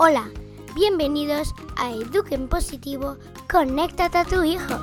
[0.00, 0.30] Hola,
[0.76, 3.16] bienvenidos a Eduquen Positivo,
[3.50, 4.76] conéctate a tu hijo.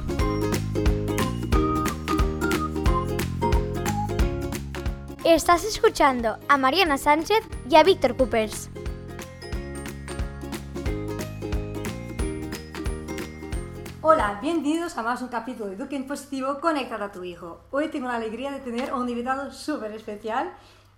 [5.24, 7.40] Estás escuchando a Mariana Sánchez
[7.70, 8.70] y a Víctor Coopers.
[14.02, 17.62] Hola, bienvenidos a más un capítulo de Eduquen Positivo, conéctate a tu hijo.
[17.72, 20.52] Hoy tengo la alegría de tener a un invitado súper especial.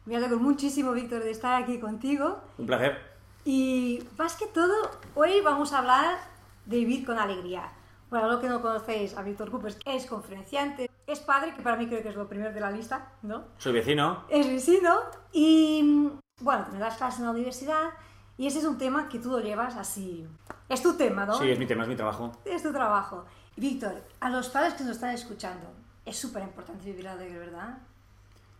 [0.05, 2.41] Me alegro muchísimo, Víctor, de estar aquí contigo.
[2.57, 3.06] Un placer.
[3.49, 4.75] Y más que todo,
[5.15, 6.17] hoy vamos a hablar
[6.65, 7.71] de vivir con alegría.
[8.09, 11.87] Bueno, lo que no conocéis a Víctor Coopers, es conferenciante, es padre, que para mí
[11.87, 13.45] creo que es lo primero de la lista, ¿no?
[13.57, 14.25] Soy vecino.
[14.27, 14.99] Es vecino
[15.31, 16.11] y,
[16.41, 17.91] bueno, me das clases en la universidad
[18.37, 20.27] y ese es un tema que tú lo llevas así.
[20.67, 21.35] Es tu tema, ¿no?
[21.35, 22.33] Sí, es mi tema, es mi trabajo.
[22.43, 23.23] Es tu trabajo.
[23.55, 25.71] Víctor, a los padres que nos están escuchando,
[26.03, 27.77] es súper importante vivir alegre, ¿verdad?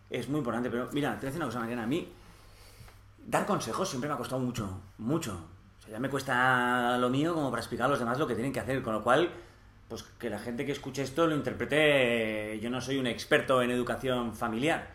[0.10, 1.84] Es muy importante, pero mira, te voy a decir una cosa, Mariana.
[1.84, 2.10] A mí,
[3.28, 5.38] dar consejos siempre me ha costado mucho, mucho.
[5.78, 8.34] O sea, ya me cuesta lo mío como para explicar a los demás lo que
[8.34, 9.30] tienen que hacer, con lo cual,
[9.88, 12.60] pues que la gente que escuche esto lo interprete.
[12.60, 14.88] Yo no soy un experto en educación familiar,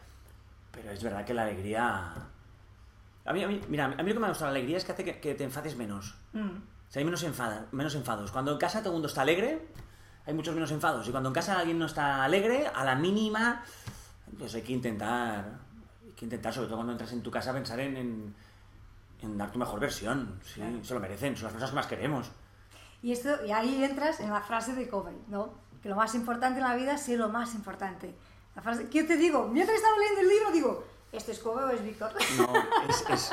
[0.72, 2.14] pero es verdad que la alegría.
[3.24, 4.92] A mí, a mí mira, a mí lo que me gusta la alegría es que
[4.92, 6.16] hace que, que te enfades menos.
[6.32, 6.48] Mm.
[6.48, 8.30] O sea, hay menos, enfada, menos enfados.
[8.32, 9.66] Cuando en casa todo el mundo está alegre,
[10.26, 11.06] hay muchos menos enfados.
[11.08, 13.64] Y cuando en casa alguien no está alegre, a la mínima,
[14.38, 15.58] pues hay que intentar,
[16.16, 18.34] que intentar, sobre todo cuando entras en tu casa, pensar en, en,
[19.22, 20.40] en dar tu mejor versión.
[20.44, 20.84] Sí, Claro.
[20.84, 22.30] se lo merecen, son las cosas que más queremos.
[23.02, 25.54] Y, esto, y ahí entras en la frase de Covey, ¿no?
[25.82, 28.14] Que lo más importante en la vida ser lo más importante.
[28.54, 29.48] La frase, ¿qué te digo?
[29.48, 32.12] Mientras estaba leyendo el libro, digo, ¿este es Covey o es Víctor?
[32.36, 32.52] No,
[32.88, 33.32] es, es-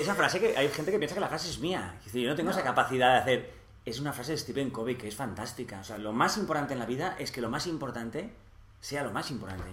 [0.00, 1.94] esa frase que hay gente que piensa que la frase es mía.
[2.00, 3.54] Es decir, yo no tengo esa capacidad de hacer.
[3.84, 5.80] Es una frase de Stephen Covey que es fantástica.
[5.80, 8.34] O sea, lo más importante en la vida es que lo más importante
[8.80, 9.70] sea lo más importante.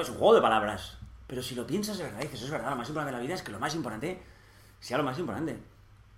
[0.00, 0.98] Es un juego de palabras.
[1.26, 3.34] Pero si lo piensas de verdad, dices, es verdad, lo más importante de la vida
[3.34, 4.22] es que lo más importante
[4.80, 5.58] sea lo más importante.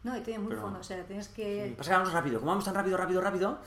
[0.02, 1.74] No, y tiene muy Pero- fondo, o sea, tienes que que...
[1.76, 2.38] pasa es que vamos rápido.
[2.40, 3.58] Como vamos tan rápido, rápido, rápido,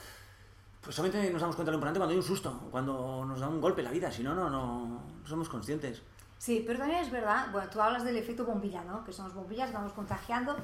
[0.82, 3.48] pues solamente nos damos cuenta de lo importante cuando hay un susto, cuando nos da
[3.48, 4.12] un golpe en la vida.
[4.12, 6.02] Si no, no, no, no somos conscientes.
[6.38, 9.04] Sí, pero también es verdad, bueno, tú hablas del efecto bombilla, ¿no?
[9.04, 10.56] Que son las bombillas vamos contagiando.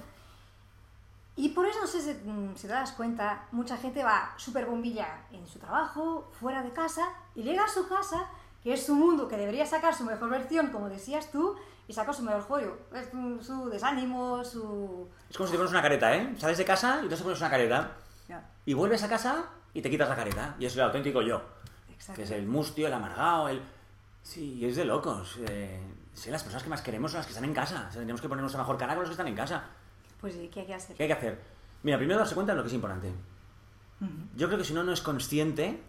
[1.37, 4.65] Y por eso, no sé si, mm, si te das cuenta, mucha gente va súper
[4.65, 8.25] bombilla en su trabajo, fuera de casa, y llega a su casa,
[8.65, 11.55] que es su mundo, que debería sacar su mejor versión, como decías tú,
[11.87, 12.75] y saca su mejor joyo.
[12.95, 15.07] Es su, su desánimo, su...
[15.29, 16.33] Es como si te pones una careta, ¿eh?
[16.35, 17.91] Sales de casa y entonces te pones una careta.
[18.65, 20.55] Y vuelves a casa y te quitas la careta.
[20.57, 21.43] Y es el auténtico yo.
[22.15, 23.61] Que es el mustio, el amargado, el...
[24.23, 25.37] Sí, es de locos.
[25.47, 25.79] Eh,
[26.13, 27.85] sí, las personas que más queremos son las que están en casa.
[27.87, 29.63] O sea, tenemos que poner nuestra mejor cara con los que están en casa.
[30.19, 30.95] Pues sí, ¿qué hay que hacer?
[30.95, 31.39] ¿Qué hay que hacer?
[31.83, 33.13] Mira, primero darse cuenta de lo que es importante.
[34.35, 35.83] Yo creo que si uno no es consciente,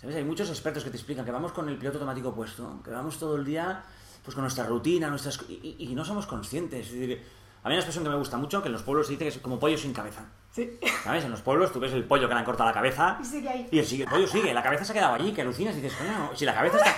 [0.00, 0.16] ¿sabes?
[0.16, 3.18] Hay muchos expertos que te explican que vamos con el piloto automático puesto, que vamos
[3.18, 3.82] todo el día
[4.24, 6.86] pues con nuestra rutina, nuestras y, y- y no somos conscientes.
[6.88, 7.22] Es decir,
[7.62, 9.28] a mí una expresión que me gusta mucho, que en los pueblos se dice que
[9.30, 10.24] es como pollo sin cabeza.
[10.52, 10.78] Sí.
[11.04, 11.24] ¿Sabes?
[11.24, 13.48] En los pueblos tú ves el pollo que le han cortado la cabeza Y sigue
[13.48, 13.68] ahí.
[13.70, 15.80] y el, sigue- el pollo sigue, la cabeza se ha quedado allí, que alucinas y
[15.80, 16.94] dices, coño, si la cabeza está...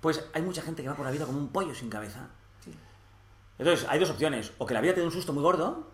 [0.00, 2.28] Pues hay mucha gente que va por la vida como un pollo sin cabeza.
[2.62, 2.70] Sí.
[3.58, 4.52] Entonces, hay dos opciones.
[4.58, 5.90] O que la vida te dé un susto muy gordo,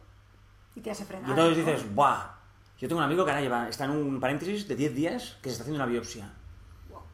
[0.75, 1.29] Y te hace frenar.
[1.29, 2.25] y entonces dices, ¡buah!
[2.79, 5.49] Yo tengo un amigo que ahora lleva, está en un paréntesis de 10 días que
[5.49, 6.33] se está haciendo una biopsia.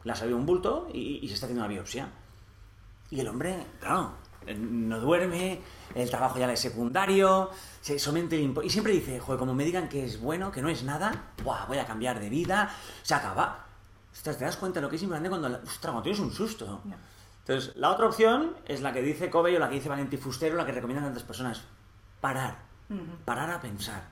[0.08, 2.08] Le ha salido un bulto y, y se está haciendo una biopsia.
[3.10, 4.12] Y el hombre, claro,
[4.56, 5.60] no duerme,
[5.94, 7.50] el trabajo ya le es secundario,
[7.82, 10.70] se, solamente le Y siempre dice, joder, como me digan que es bueno, que no
[10.70, 11.66] es nada, ¡buah!
[11.66, 12.70] Voy a cambiar de vida,
[13.02, 13.66] se acaba.
[14.10, 16.32] Ostras, te das cuenta de lo que es importante cuando, la- ostras, cuando tienes un
[16.32, 16.80] susto.
[17.41, 20.56] Entonces, la otra opción es la que dice Covey o la que dice Valenti Fustero,
[20.56, 21.60] la que recomiendan tantas personas.
[22.22, 22.56] Parar.
[23.26, 24.04] Parar a pensar.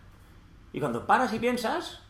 [0.75, 2.01] Y cuando paras y piensas,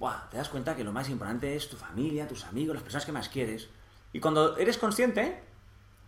[0.00, 0.30] ¡buah!
[0.30, 3.12] te das cuenta que lo más importante es tu familia, tus amigos, las personas que
[3.12, 3.68] más quieres.
[4.14, 5.44] Y cuando eres consciente,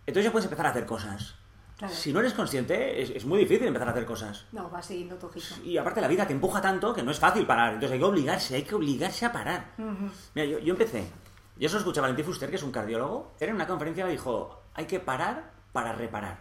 [0.07, 1.35] entonces ya puedes empezar a hacer cosas.
[1.77, 1.93] Claro.
[1.93, 4.45] Si no eres consciente, es, es muy difícil empezar a hacer cosas.
[4.51, 5.45] No, va siguiendo tu ojito.
[5.63, 7.73] Y aparte la vida te empuja tanto que no es fácil parar.
[7.73, 9.73] Entonces hay que obligarse, hay que obligarse a parar.
[9.77, 11.07] Mira, yo, yo empecé.
[11.57, 13.33] Yo eso lo escuché a Valentín Fuster, que es un cardiólogo.
[13.39, 16.39] Era en una conferencia y dijo, hay que parar para reparar.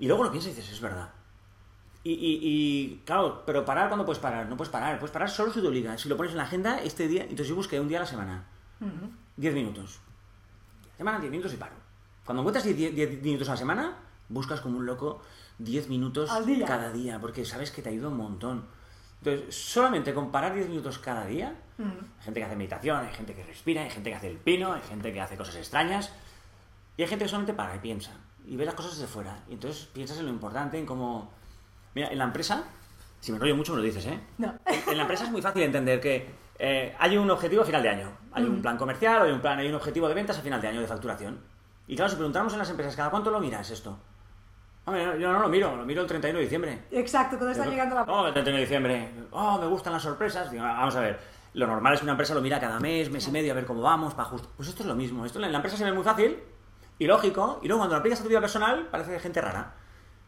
[0.00, 1.10] Y luego lo piensas y dices, es verdad.
[2.02, 4.48] Y, y- y, claro, pero parar, ¿cuándo puedes parar?
[4.48, 4.98] No puedes parar.
[4.98, 6.00] Puedes parar solo si te obligas.
[6.00, 8.06] Si lo pones en la agenda, este día, entonces yo busqué un día a la
[8.06, 8.44] semana.
[9.36, 10.00] 10 minutos.
[10.96, 11.74] Semana, 10 minutos y paro.
[12.24, 13.96] Cuando encuentras 10, 10 minutos a la semana,
[14.28, 15.22] buscas como un loco
[15.58, 16.66] 10 minutos día.
[16.66, 18.64] cada día, porque sabes que te ayuda un montón.
[19.22, 23.34] Entonces, solamente con parar 10 minutos cada día, hay gente que hace meditación, hay gente
[23.34, 26.12] que respira, hay gente que hace el pino, hay gente que hace cosas extrañas,
[26.96, 28.12] y hay gente que solamente para y piensa,
[28.46, 29.42] y ve las cosas desde fuera.
[29.50, 31.30] Y entonces piensas en lo importante, en cómo...
[31.94, 32.64] Mira, en la empresa,
[33.20, 34.20] si me enrollo mucho me lo dices, ¿eh?
[34.38, 34.54] No.
[34.66, 37.88] En la empresa es muy fácil entender que eh, hay un objetivo a final de
[37.88, 38.12] año.
[38.32, 40.68] Hay un plan comercial, hay un plan, hay un objetivo de ventas a final de
[40.68, 41.40] año de facturación.
[41.86, 43.98] Y claro, si preguntamos en las empresas, ¿cada cuánto lo miras esto?
[44.84, 46.82] Hombre, yo no lo miro, lo miro el 31 de diciembre.
[46.90, 48.02] Exacto, cuando está llegando la...
[48.02, 49.10] Oh, el 31 de diciembre.
[49.30, 50.50] Oh, me gustan las sorpresas.
[50.50, 51.20] Digo, vamos a ver.
[51.54, 53.66] Lo normal es que una empresa lo mira cada mes, mes y medio, a ver
[53.66, 54.50] cómo vamos, para ajustar.
[54.56, 55.26] Pues esto es lo mismo.
[55.26, 56.38] Esto en la empresa se ve muy fácil
[56.98, 57.58] y lógico.
[57.62, 59.74] Y luego cuando lo aplicas a tu vida personal, parece gente rara.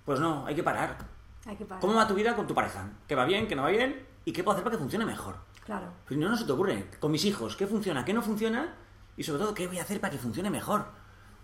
[0.05, 0.97] Pues no, hay que parar.
[1.47, 1.81] Hay que parar.
[1.81, 2.89] ¿Cómo va tu vida con tu pareja?
[3.07, 3.49] ¿Qué va bien?
[3.49, 4.07] ¿Qué no va bien?
[4.25, 5.37] ¿Y qué puedo hacer para que funcione mejor?
[5.65, 5.87] Claro.
[6.07, 6.89] Pues no, no se te ocurre.
[7.01, 8.05] Con mis hijos, ¿qué funciona?
[8.05, 8.75] ¿Qué no funciona?
[9.17, 10.87] Y sobre todo, ¿qué voy a hacer para que funcione mejor?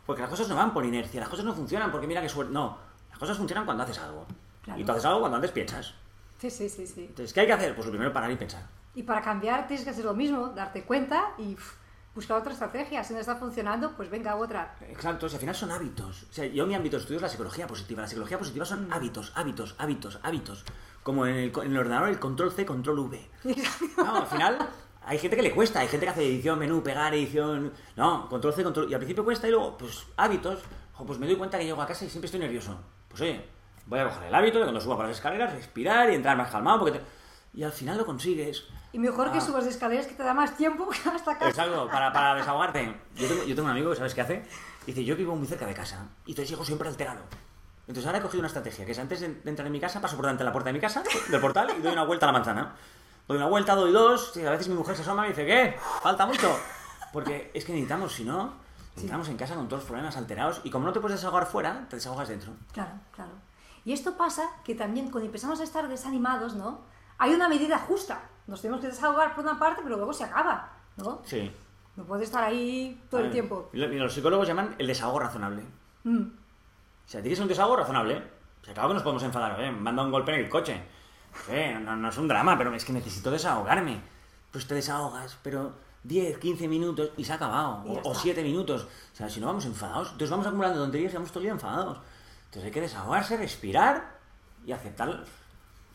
[0.06, 2.52] Porque las cosas no van por inercia, las cosas no funcionan porque mira qué suerte.
[2.52, 2.78] No,
[3.10, 4.26] las cosas funcionan cuando haces algo.
[4.62, 4.80] Claro.
[4.80, 5.94] Y tú haces algo cuando antes piensas.
[6.38, 7.06] Sí, sí, sí, sí.
[7.08, 7.74] Entonces, ¿qué hay que hacer?
[7.74, 8.62] Pues lo primero parar y pensar.
[8.94, 11.56] Y para cambiar tienes que hacer lo mismo, darte cuenta y
[12.18, 13.02] buscar otra estrategia.
[13.04, 14.74] Si no está funcionando, pues venga otra.
[14.88, 16.24] Exacto, si al final son hábitos.
[16.30, 18.02] O sea, yo mi ámbito de estudio es la psicología positiva.
[18.02, 20.64] La psicología positiva son hábitos, hábitos, hábitos, hábitos.
[21.02, 23.30] Como en el, en el ordenador el control C, control V.
[23.96, 24.58] No, al final
[25.04, 27.72] hay gente que le cuesta, hay gente que hace edición, menú, pegar, edición.
[27.96, 28.90] No, control C, control.
[28.90, 30.60] Y al principio cuesta y luego, pues hábitos.
[30.94, 32.76] Ojo, pues me doy cuenta que llego a casa y siempre estoy nervioso.
[33.08, 33.44] Pues oye,
[33.86, 36.50] voy a coger el hábito de cuando suba por las escaleras, respirar y entrar más
[36.50, 36.80] calmado.
[36.80, 37.04] porque te-
[37.58, 38.62] Y al final lo consigues.
[38.92, 39.40] Y mejor que Ah.
[39.40, 41.48] subas de escaleras que te da más tiempo hasta casa.
[41.48, 42.96] Exacto, para, para desahogarte.
[43.16, 44.44] Yo tengo, yo tengo un amigo que sabes qué hace.
[44.86, 47.18] Dice, yo vivo muy cerca de casa y entonces llego siempre alterado.
[47.88, 50.14] Entonces ahora he cogido una estrategia, que es antes de, entrar en mi casa, paso
[50.14, 52.28] por delante de la puerta de mi casa, del portal, y doy una vuelta a
[52.28, 52.76] la manzana.
[53.26, 55.76] Doy una vuelta, doy dos, y a veces mi mujer se asoma y dice, ¿qué?
[56.00, 56.56] Falta mucho.
[57.12, 58.52] Porque es que necesitamos, si no,
[58.96, 61.86] entramos en casa con todos los problemas alterados, y como no te puedes desahogar fuera,
[61.90, 62.52] te desahogas dentro.
[62.72, 63.32] Claro, claro.
[63.84, 66.82] Y esto pasa que también cuando empezamos a estar desanimados, ¿no?
[67.18, 68.22] Hay una medida justa.
[68.46, 71.20] Nos tenemos que desahogar por una parte, pero luego se acaba, ¿no?
[71.24, 71.50] Sí.
[71.96, 73.68] No puede estar ahí todo el tiempo.
[73.72, 75.62] Y lo- los psicólogos llaman el desahogo razonable.
[76.04, 76.22] Mm.
[76.22, 78.22] O sea, tienes un desahogo razonable.
[78.62, 79.74] O sea, claro que nos podemos enfadar, ¿eh?
[79.82, 80.80] Dado un golpe en el coche.
[81.48, 84.00] Eh, no, no es un drama, pero es que necesito desahogarme.
[84.52, 85.72] Pues te desahogas, pero
[86.04, 87.82] 10, 15 minutos y se ha acabado.
[87.86, 88.14] O, o está.
[88.14, 88.86] 7 minutos.
[89.12, 91.52] O sea, si no vamos enfadados, entonces vamos acumulando tonterías y vamos todo el día
[91.52, 91.98] enfadados.
[92.46, 94.16] Entonces hay que desahogarse, respirar
[94.64, 95.24] y aceptar.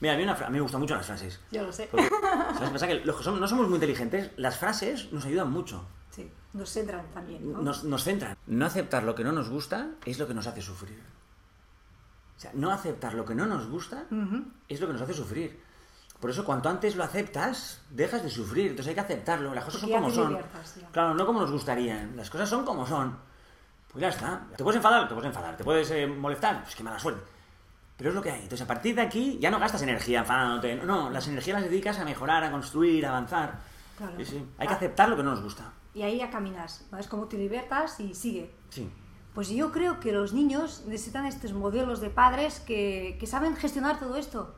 [0.04, 1.40] Mira, a mí, una fra- a mí me gustan mucho las frases.
[1.50, 1.88] Yo lo sé.
[1.90, 2.10] Porque,
[2.56, 2.88] ¿Sabes pasa?
[2.88, 5.86] Que los que son- no somos muy inteligentes, las frases nos ayudan mucho.
[6.12, 7.62] Sí, nos centran también, ¿no?
[7.62, 8.36] Nos, nos centran.
[8.48, 11.02] No aceptar lo que no nos gusta es lo que nos hace sufrir.
[12.36, 14.44] O sea, no aceptar lo que no nos gusta Ujú.
[14.68, 15.64] es lo que nos hace sufrir.
[16.20, 18.72] Por eso, cuanto antes lo aceptas, dejas de sufrir.
[18.72, 19.54] Entonces hay que aceptarlo.
[19.54, 20.38] Las cosas Porque son como son.
[20.92, 22.18] Claro, no como nos gustarían.
[22.18, 23.18] Las cosas son como son.
[23.90, 24.46] Pues ya está.
[24.58, 25.56] Te puedes enfadar, te puedes enfadar.
[25.56, 27.22] Te puedes eh, molestar, pues qué mala suerte.
[28.04, 28.42] Pero es lo que hay.
[28.42, 30.76] Entonces, a partir de aquí, ya no gastas energía enfadándote.
[30.76, 33.62] No, no, las energías las dedicas a mejorar, a construir, a avanzar.
[33.98, 34.14] Claro.
[34.18, 34.46] Sí, sí.
[34.58, 34.76] Hay que Ah.
[34.76, 35.72] aceptar lo que no nos gusta.
[35.94, 36.98] Y ahí ya caminas, ¿no?
[36.98, 38.54] Es como te libertas y sigue.
[38.72, 38.90] Sí.
[39.34, 43.98] Pues yo creo que los niños necesitan estos modelos de padres que, que saben gestionar
[44.00, 44.54] todo esto.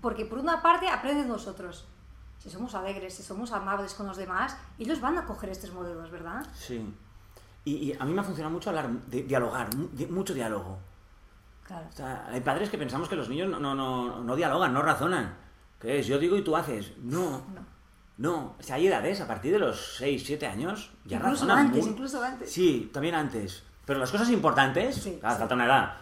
[0.00, 1.86] Porque por una parte aprenden nosotros.
[2.38, 6.10] Si somos alegres, si somos amables con los demás, ellos van a coger estos modelos,
[6.10, 6.46] ¿verdad?
[6.54, 6.82] Sí.
[7.66, 10.78] Y, y a mí me ha funcionado mucho hablar, de, dialogar, mu- di- mucho diálogo.
[11.66, 11.86] Claro.
[11.88, 14.82] O sea, hay padres que pensamos que los niños no, no, no, no dialogan, no
[14.82, 15.36] razonan.
[15.80, 16.06] ¿Qué es?
[16.06, 16.92] Yo digo y tú haces.
[16.98, 17.42] No.
[17.52, 17.66] No.
[18.18, 18.54] No.
[18.58, 21.66] O sea, hay edades, a partir de los 6, 7 años, ya Incluso razonan.
[21.66, 22.50] antes, muy- incluso antes.
[22.52, 23.64] Sí, también antes.
[23.84, 25.38] Pero las cosas importantes, Sí, claro, sí.
[25.40, 25.96] falta una edad.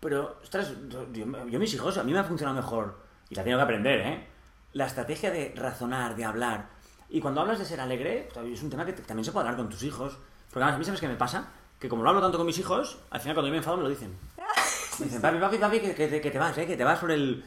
[0.00, 1.06] Pero, ostras, yo,
[1.46, 4.26] yo mis hijos, a mí me ha funcionado mejor, y la tengo que aprender, ¿eh?
[4.72, 6.68] La estrategia de razonar, de hablar.
[7.08, 9.68] Y cuando hablas de ser alegre, es un tema que también se puede hablar con
[9.68, 10.16] tus hijos.
[10.50, 11.48] Porque además, a mí, ¿sabes qué me pasa?
[11.78, 13.82] Que como lo hablo tanto con mis hijos, al final cuando yo me enfado me
[13.84, 14.16] lo dicen.
[15.04, 16.66] Dicen, papi, papi, papi, que, que te- que te vas, ¿eh?
[16.66, 17.44] Que te vas por el...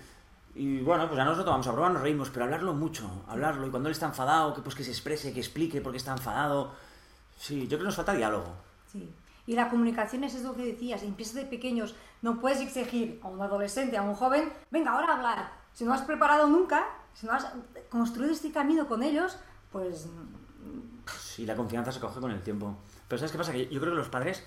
[0.56, 3.66] Y bueno, pues ya nosotros vamos a probar, nos reímos, pero hablarlo mucho, hablarlo.
[3.66, 6.12] Y cuando él está enfadado, que pues que se exprese, que explique por qué está
[6.12, 6.72] enfadado.
[7.38, 8.54] Sí, yo creo que nos falta diálogo.
[8.92, 9.12] Sí.
[9.48, 11.96] Y la comunicación es lo que decías, empieza de pequeños.
[12.22, 15.52] No puedes exigir a un adolescente, a un joven, venga, ahora a hablar.
[15.74, 17.48] Si no has preparado nunca, si no has
[17.90, 19.38] construido este camino con ellos,
[19.72, 20.08] pues
[21.20, 22.78] Sí, la confianza se coge con el tiempo.
[23.08, 23.52] Pero ¿sabes qué pasa?
[23.52, 24.44] Que yo creo que los padres,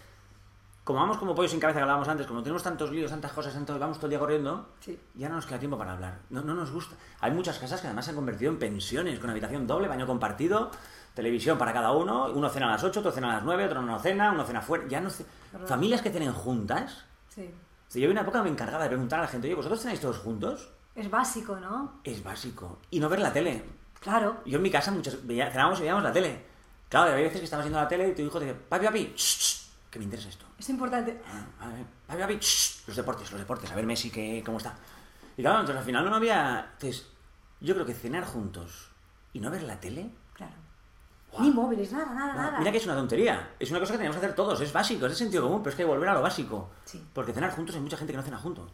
[0.87, 3.52] como vamos como pollos sin cabeza que hablábamos antes, como tenemos tantos líos, tantas cosas,
[3.52, 4.97] tanto, vamos todo el día corriendo, Sí.
[5.16, 6.21] ya no nos queda tiempo para hablar.
[6.31, 6.95] No, no nos gusta.
[7.21, 10.71] Hay muchas casas que además se han convertido en pensiones, con habitación doble, baño compartido,
[11.12, 13.83] televisión para cada uno, uno cena a las 8, otro cena a las 9, otro
[13.83, 14.85] no cena, uno cena fuera.
[14.87, 15.26] Ya no ce-.
[15.66, 17.05] Familias que cenen juntas.
[17.28, 17.52] sí.
[17.95, 20.19] Yo en una época me encargaba de preguntar a la gente, oye, ¿vosotros cenáis todos
[20.19, 20.71] juntos?
[20.95, 22.00] es básico, ¿no?
[22.05, 22.78] Es básico.
[22.90, 23.64] Y no ver la tele.
[24.00, 24.37] Claro.
[24.47, 26.45] Yo en mi casa muchas veía, cenábamos y veíamos la tele.
[26.88, 29.12] Claro, había veces que estabas viendo la tele y tu hijo te dice, papi, papi,
[29.16, 30.47] shh, shh, que me interesa esto.
[30.59, 31.21] Es importante.
[31.26, 34.59] Ah, a ver, papi, papi, shh, los deportes, los deportes, a ver Messi, que, cómo
[34.59, 34.76] está.
[35.37, 36.71] Y claro, entonces al final no había...
[36.73, 37.07] Entonces,
[37.61, 38.90] yo creo que cenar juntos
[39.33, 40.11] y no ver la tele...
[40.33, 40.55] Claro.
[41.31, 41.43] Guau.
[41.43, 42.59] Ni móviles, nada, nada, nada.
[42.59, 43.55] mira que es una tontería.
[43.59, 44.61] Es una cosa que tenemos que hacer todos.
[44.61, 46.71] Es básico, es de sentido común, pero es que hay que volver a lo básico.
[46.85, 47.05] Sí.
[47.12, 48.71] Porque cenar juntos hay mucha gente que no cena juntos.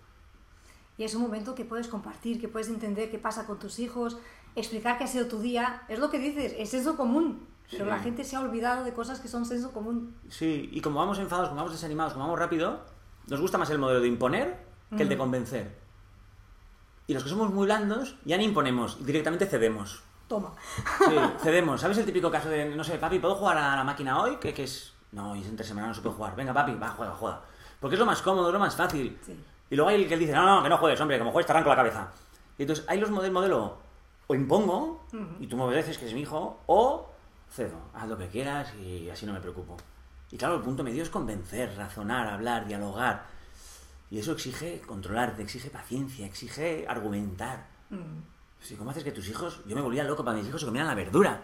[0.98, 4.18] Y es un momento que puedes compartir, que puedes entender qué pasa con tus hijos,
[4.54, 5.82] explicar qué ha sido tu día.
[5.88, 7.48] Es lo que dices, es senso común.
[7.70, 7.90] Pero Sí.
[7.90, 10.14] la gente se ha olvidado de cosas que son senso común.
[10.28, 12.80] Sí, y como vamos enfadados, como vamos desanimados, como vamos rápido,
[13.28, 14.64] nos gusta más el modelo de imponer
[14.96, 15.78] que el de convencer.
[17.06, 20.02] Y los que somos muy blandos ya ni imponemos, directamente cedemos.
[20.28, 20.52] Toma.
[21.06, 21.80] Sí, cedemos.
[21.80, 24.36] ¿Sabes el típico caso de, no sé, papi, ¿puedo jugar a la máquina hoy?
[24.36, 24.92] Que, que es...
[25.12, 26.36] No, y es entre semana, no se puede jugar.
[26.36, 27.40] Venga, papi, va, juega, juega.
[27.80, 29.18] Porque es lo más cómodo, es lo más fácil.
[29.24, 29.38] Sí.
[29.70, 31.52] Y luego hay el que dice, no, no, que no juegues, hombre, como juegues te
[31.52, 32.08] arranco la cabeza.
[32.58, 33.76] Y entonces hay los modelos, modelo,
[34.26, 35.04] o impongo,
[35.40, 37.10] y tú me obedeces, que es mi hijo, o
[37.52, 39.76] cedo, haz lo que quieras y así no me preocupo.
[40.30, 43.26] Y claro, el punto medio es convencer, razonar, hablar, dialogar.
[44.10, 47.66] Y eso exige controlarte, exige paciencia, exige argumentar.
[48.60, 49.60] Sí, ¿Cómo haces que tus hijos.?
[49.66, 51.42] Yo me volvía loco para mis hijos se comieran la verdura.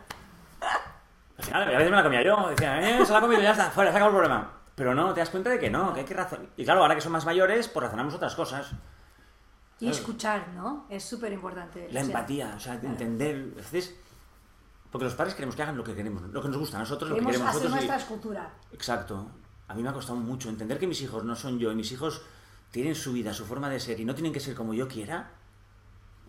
[1.37, 2.49] Al final, a veces me la comía yo.
[2.49, 4.53] Decía, eh, se la ha comido, ya está, fuera, se acabó el problema.
[4.75, 6.47] Pero no, te das cuenta de que no, que hay que razonar.
[6.57, 8.73] Y claro, ahora que son más mayores, pues razonamos otras cosas.
[9.81, 10.87] Y escuchar, ¿no?
[10.89, 11.89] Es súper importante.
[11.93, 13.47] La empatía, o sea, entender.
[13.55, 13.95] Veces.
[14.91, 17.11] Porque los padres queremos que hagan lo que queremos, lo que nos gusta a nosotros,
[17.11, 17.85] lo que Queremos queremos hacer nosotros.
[17.85, 18.55] y- nuestra escultura.
[18.73, 19.27] Exacto.
[19.69, 21.93] A mí me ha costado mucho entender que mis hijos no son yo y mis
[21.93, 22.23] hijos
[22.71, 25.31] tienen su vida, su forma de ser y no tienen que ser como yo quiera.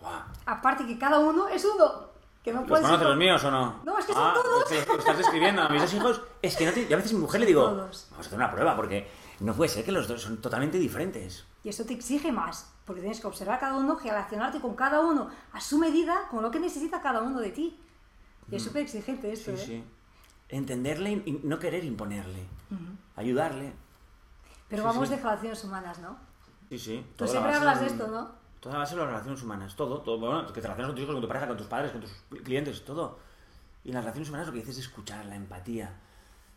[0.01, 0.21] ¡Guau!
[0.45, 2.09] Aparte que cada uno es uno.
[2.43, 3.81] Que no ¿Los puede ser conoces los míos o no?
[3.83, 4.71] No, es que son ah, todos.
[4.71, 6.21] Es que estás describiendo a mis dos hijos.
[6.41, 6.83] Es que no te...
[6.83, 8.07] Y a veces mi mujer le digo, Todos.
[8.11, 9.09] vamos a hacer una prueba porque
[9.41, 11.45] no puede ser que los dos son totalmente diferentes.
[11.63, 15.01] Y eso te exige más, porque tienes que observar a cada uno, relacionarte con cada
[15.01, 17.77] uno a su medida, con lo que necesita cada uno de ti.
[18.51, 19.57] Y es súper exigente esto, Mm.
[19.57, 19.65] Sí, ¿eh?
[19.65, 19.83] sí.
[20.49, 22.43] Entenderle y no querer imponerle.
[23.15, 23.73] Ayudarle.
[24.67, 26.17] Pero Sí, vamos de relaciones humanas, ¿no?
[26.69, 27.05] Sí, sí.
[27.11, 28.31] Tú Toda siempre hablas de esto, ¿no?
[28.59, 30.19] Toda la base de las relaciones humanas, todo, todo.
[30.19, 32.11] Bueno, que te relacionas con tus hijos, con tu pareja, con tus padres, con tus
[32.43, 33.19] clientes, todo.
[33.83, 35.93] Y en las relaciones humanas lo que dices es escuchar, la empatía.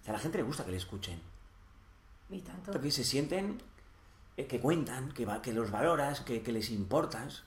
[0.00, 1.20] O sea, a la gente le gusta que le escuchen.
[2.30, 2.72] Y tanto.
[2.72, 3.62] Porque se sienten
[4.37, 7.44] eh, que cuentan, que, va- que los valoras, que, que les importas.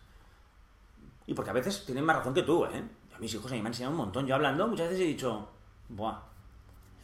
[1.27, 2.83] Y porque a veces tienen más razón que tú, ¿eh?
[3.15, 4.25] A mis hijos a mí me han enseñado un montón.
[4.27, 5.47] Yo hablando muchas veces he dicho,
[5.89, 6.19] buah,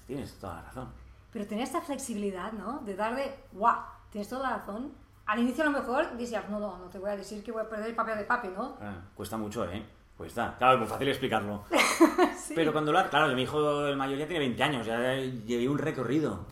[0.07, 0.89] tienes toda la razón.
[1.31, 2.79] Pero tener esta flexibilidad, ¿no?
[2.85, 3.77] De darle, guau,
[4.11, 4.91] tienes toda la razón.
[5.25, 7.61] Al inicio a lo mejor decías, no, no, no te voy a decir que voy
[7.61, 8.75] a perder el papel de papi, ¿no?
[8.81, 9.81] Ah, cuesta mucho, ¿eh?
[10.17, 10.55] Cuesta.
[10.57, 11.63] Claro, es muy fácil explicarlo.
[12.55, 15.77] Pero cuando lo Claro, mi hijo el mayor ya tiene 20 años, ya llevé un
[15.77, 16.45] recorrido.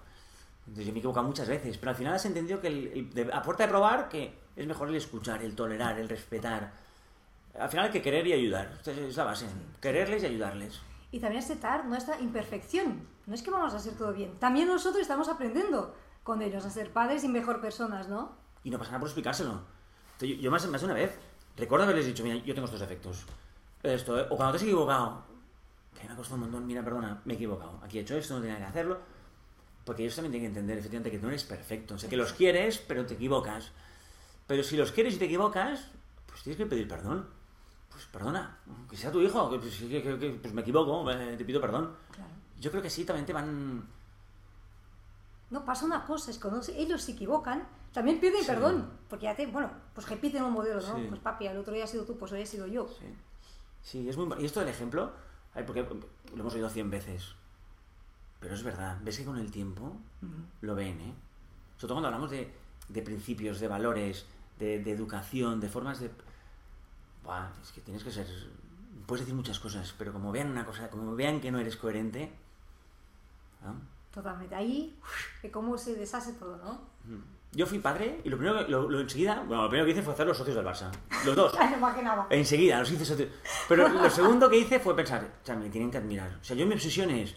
[0.65, 1.77] Entonces yo me he equivocado muchas veces.
[1.77, 4.65] Pero al final has entendido que el- el- de- a puerta de probar que es
[4.65, 6.71] mejor el escuchar, el tolerar, el respetar.
[7.57, 8.71] Al final hay que querer y ayudar.
[8.77, 9.47] Esta es la base.
[9.81, 10.81] Quererles y ayudarles.
[11.11, 13.07] Y también aceptar nuestra imperfección.
[13.25, 14.37] No es que vamos a hacer todo bien.
[14.39, 18.35] También nosotros estamos aprendiendo con ellos a ser padres y mejor personas, ¿no?
[18.63, 19.61] Y no pasa nada por explicárselo.
[20.19, 21.17] Yo, yo más, más de una vez
[21.57, 23.25] recuerdo haberles dicho, mira, yo tengo estos defectos.
[23.83, 24.27] Esto, ¿eh?
[24.29, 25.23] o cuando te has equivocado,
[25.99, 27.79] que me ha costado un montón, mira, perdona, me he equivocado.
[27.83, 28.99] Aquí he hecho esto, no tenía que hacerlo.
[29.85, 31.95] Porque ellos también tienen que entender, efectivamente, que tú no eres perfecto.
[31.95, 33.71] O sea, que los quieres, pero te equivocas.
[34.45, 35.87] Pero si los quieres y te equivocas,
[36.27, 37.27] pues tienes que pedir perdón.
[37.99, 38.57] Pues perdona,
[38.89, 41.59] que sea tu hijo, que, pues, que- que- que- pues me equivoco, eh, te pido
[41.59, 41.93] perdón.
[42.13, 42.29] Claro.
[42.57, 43.85] Yo creo que sí, también te van...
[45.49, 48.45] No, pasa una cosa, es cuando se- ellos se equivocan, también piden Sí.
[48.47, 48.89] perdón.
[49.09, 50.95] Porque ya te, bueno, pues repiten un modelo, ¿no?
[50.95, 51.05] Sí.
[51.09, 52.87] Pues papi, el otro día has sido tú, pues hoy he sido yo.
[52.87, 53.05] Sí,
[53.81, 54.41] sí es muy...
[54.41, 55.11] Y esto del ejemplo,
[55.67, 57.35] porque lo hemos oído cien veces,
[58.39, 59.97] pero es verdad, ves que con el tiempo
[60.61, 61.13] lo ven, ¿eh?
[61.75, 62.53] Sobre todo cuando hablamos de,
[62.87, 64.25] de principios, de valores,
[64.57, 66.09] de, de educación, de formas de...
[67.23, 68.27] Buah, es que tienes que ser...
[69.05, 72.31] Puedes decir muchas cosas, pero como vean una cosa, como vean que no eres coherente...
[73.63, 73.75] ¿no?
[74.13, 74.55] Totalmente.
[74.55, 74.97] Ahí,
[75.41, 76.79] de cómo se deshace todo, ¿no?
[77.51, 80.03] Yo fui padre y lo primero que, lo, lo enseguida, bueno, lo primero que hice
[80.03, 80.91] fue hacer los socios del Barça.
[81.25, 81.53] Los dos.
[81.77, 82.27] Imaginaba.
[82.29, 83.29] Enseguida, los hice socios.
[83.67, 86.37] Pero lo segundo que hice fue pensar, o sea, me tienen que admirar.
[86.41, 87.35] O sea, yo mi obsesión es,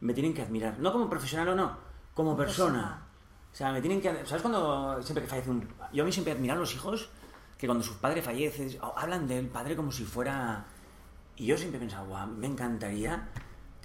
[0.00, 0.78] me tienen que admirar.
[0.78, 1.76] No como profesional o no,
[2.14, 2.72] como persona.
[2.72, 3.06] persona.
[3.52, 4.24] O sea, me tienen que...
[4.24, 5.68] ¿Sabes cuando siempre que fallece un...
[5.92, 7.10] Yo a mí siempre admirar a los hijos
[7.60, 10.64] que cuando su padre fallece, o- hablan del padre como si fuera...
[11.36, 13.28] Y yo siempre he pensado, guau, me encantaría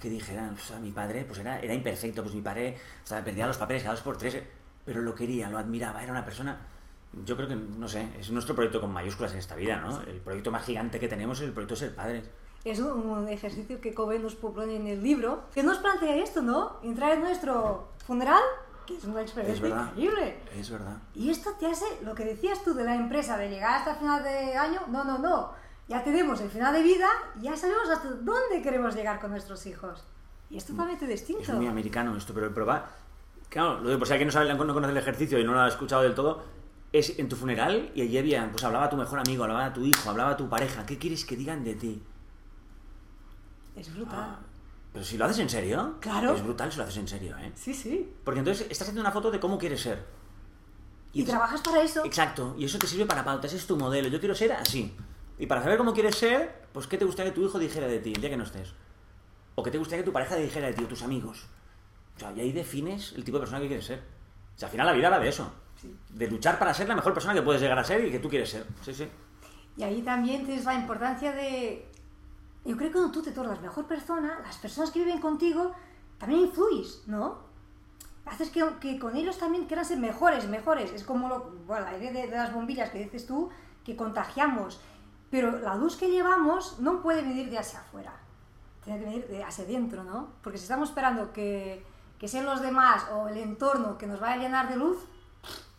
[0.00, 3.22] que dijeran, o sea, mi padre pues era, era imperfecto, pues mi padre o sea,
[3.22, 4.42] perdía los papeles cada dos por tres,
[4.84, 6.58] pero lo quería, lo admiraba, era una persona...
[7.24, 10.00] Yo creo que, no sé, es nuestro proyecto con mayúsculas en esta vida, ¿no?
[10.02, 12.24] El proyecto más gigante que tenemos es el proyecto de ser padres.
[12.64, 16.78] Es un, ejercicio que Kobe nos propone en el libro, que nos plantea esto, ¿no?
[16.82, 18.42] Entrar en nuestro funeral,
[18.86, 19.88] que es una Es experiencia verdad.
[19.90, 20.40] increíble.
[20.56, 20.96] Es verdad.
[21.14, 23.96] Y esto te hace lo que decías tú de la empresa, de llegar hasta el
[23.98, 24.80] final de año.
[24.88, 25.52] No, no, no.
[25.88, 27.08] Ya tenemos el final de vida
[27.40, 30.04] ya sabemos hasta dónde queremos llegar con nuestros hijos.
[30.48, 31.42] Y es totalmente distinto.
[31.42, 32.88] Es muy americano esto, pero el probar.
[33.48, 35.60] Claro, lo digo, por si alguien no, sabe, no conoce el ejercicio y no lo
[35.60, 36.42] ha escuchado del todo,
[36.92, 40.10] es en tu funeral y allí había, pues hablaba tu mejor amigo, hablaba tu hijo,
[40.10, 40.84] hablaba tu pareja.
[40.86, 42.02] ¿Qué quieres que digan de ti?
[43.76, 44.18] Es brutal.
[44.18, 44.38] Ah,
[44.96, 46.34] pero si lo haces en serio, Claro.
[46.34, 47.52] es brutal si lo haces en serio, ¿eh?
[47.54, 48.10] Sí, sí.
[48.24, 50.02] Porque entonces estás haciendo una foto de cómo quieres ser.
[51.12, 52.02] Y, trabajas para eso.
[52.02, 54.08] Exacto, y eso te sirve para pautas, es tu modelo.
[54.08, 54.96] Yo quiero ser así.
[55.38, 57.98] Y para saber cómo quieres ser, pues qué te gustaría que tu hijo dijera de
[57.98, 58.72] ti el día que no estés.
[59.54, 61.44] O qué te gustaría que tu pareja dijera de ti o tus amigos.
[62.16, 63.98] O sea, y ahí defines el tipo de persona que quieres ser.
[63.98, 65.52] O sea, al final la vida va de eso.
[66.08, 68.30] De luchar para ser la mejor persona que puedes llegar a ser y que tú
[68.30, 68.64] quieres ser.
[68.80, 69.06] Sí, sí.
[69.76, 71.86] Y ahí también tienes la importancia de...
[72.66, 75.72] Yo creo que cuando tú te tornas mejor persona, las personas que viven contigo
[76.18, 77.38] también influyes, ¿no?
[78.26, 80.92] Haces que, que con ellos también quieran ser mejores, mejores.
[80.92, 83.50] Es como lo, bueno, la idea de, de las bombillas que dices tú,
[83.84, 84.80] que contagiamos.
[85.30, 88.12] Pero la luz que llevamos no puede venir de hacia afuera.
[88.84, 90.30] Tiene que venir de hacia adentro, ¿no?
[90.42, 91.84] Porque si estamos esperando que,
[92.18, 94.98] que sean los demás o el entorno que nos vaya a llenar de luz,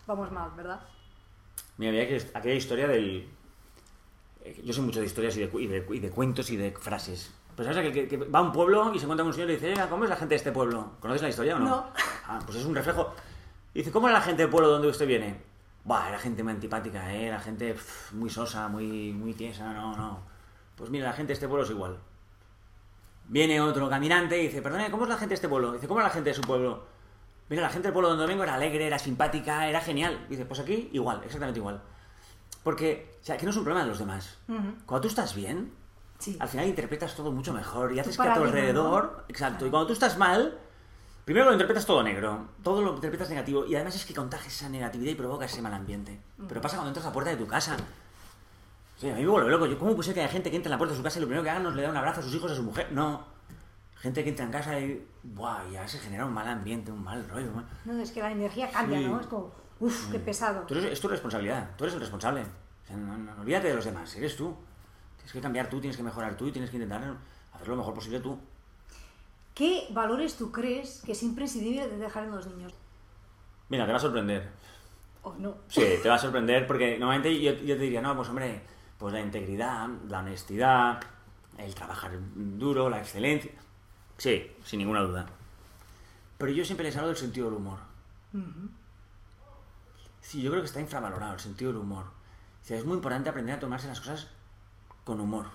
[0.05, 0.79] vamos mal, ¿verdad?
[1.77, 3.29] Mira, había que- aquella historia del...
[4.49, 6.57] eh, Yo sé mucho de historias y de, cu- y de, y de cuentos y
[6.57, 7.33] de frases.
[7.55, 9.49] Pues sabes que, que- que va a un pueblo y se encuentra con un señor
[9.49, 10.91] y dice, "Oiga, ¿cómo es la gente de este pueblo?
[10.99, 11.65] ¿Conoces la historia o no?
[11.65, 11.91] No.
[12.27, 13.13] Ah, pues es un reflejo.
[13.73, 15.41] Y dice, ¿cómo era la gente del pueblo donde usted viene?
[15.83, 17.27] Buah, era gente muy antipática, ¿eh?
[17.27, 17.75] Era gente
[18.11, 20.19] muy sosa, muy, muy tiesa, no, no.
[20.75, 21.97] Pues mira, la gente de este pueblo es igual.
[23.29, 25.73] Viene otro caminante y dice, perdone, ¿cómo es la gente de este pueblo?
[25.73, 26.85] Dice, ¿cómo es la gente de su pueblo?
[27.49, 30.25] Mira, la gente del pueblo donde vengo era alegre, era simpática, era genial.
[30.29, 31.81] Dice, pues aquí igual, exactamente igual.
[32.63, 34.37] Porque, o sea, que no es un problema de los demás.
[34.47, 34.73] Ujú.
[34.85, 35.71] Cuando tú estás bien,
[36.19, 36.35] Sí.
[36.39, 39.25] al final interpretas todo mucho mejor y haces que a tu alrededor...
[39.29, 39.65] Exacto.
[39.65, 40.57] Y cuando tú estás mal,
[41.25, 44.69] primero lo interpretas todo negro, todo lo interpretas negativo y además es que contagias esa
[44.69, 46.19] negatividad y provocas ese mal ambiente.
[46.47, 47.77] Pero pasa cuando entras a la puerta de tu casa.
[48.97, 49.67] Sí, a mí me vuelve loco.
[49.67, 51.19] Yo, ¿Cómo puede ser que haya gente que entre en la puerta de su casa
[51.19, 52.63] y lo primero que hagan es le da un abrazo a sus hijos, a su
[52.63, 52.87] mujer?
[52.91, 53.23] No.
[53.97, 55.07] Gente que entra en casa y...
[55.21, 57.51] Buah, ya se genera un mal ambiente, un mal rollo.
[57.85, 59.05] No, es que la energía cambia, Sí.
[59.05, 59.19] ¿no?
[59.19, 60.61] Es como, uff, qué pesado.
[60.67, 62.41] Tú eres- es tu responsabilidad, tú eres el responsable.
[62.41, 64.55] O sea, no, no- no olvídate de los demás, eres tú.
[65.17, 67.15] Tienes que cambiar tú, tienes que mejorar tú y tienes que intentar
[67.53, 68.39] hacer lo mejor posible tú.
[69.53, 72.73] ¿Qué valores tú crees que es imprescindible de dejar en los niños?
[73.69, 74.49] Mira, te va a sorprender.
[75.23, 75.55] ¿O no?
[75.67, 78.61] Sí, te va a sorprender porque normalmente yo, yo te diría, no, pues hombre,
[78.97, 80.99] pues la integridad, la honestidad,
[81.57, 83.51] el trabajar duro, la excelencia.
[84.17, 85.25] Sí, sin ninguna duda.
[86.37, 87.79] Pero yo siempre les hablo del sentido del humor.
[90.27, 92.03] Sí, yo creo que está infravalorado el sentido del humor.
[92.03, 94.27] O sea, es muy importante aprender a tomarse las cosas
[95.05, 95.45] con humor.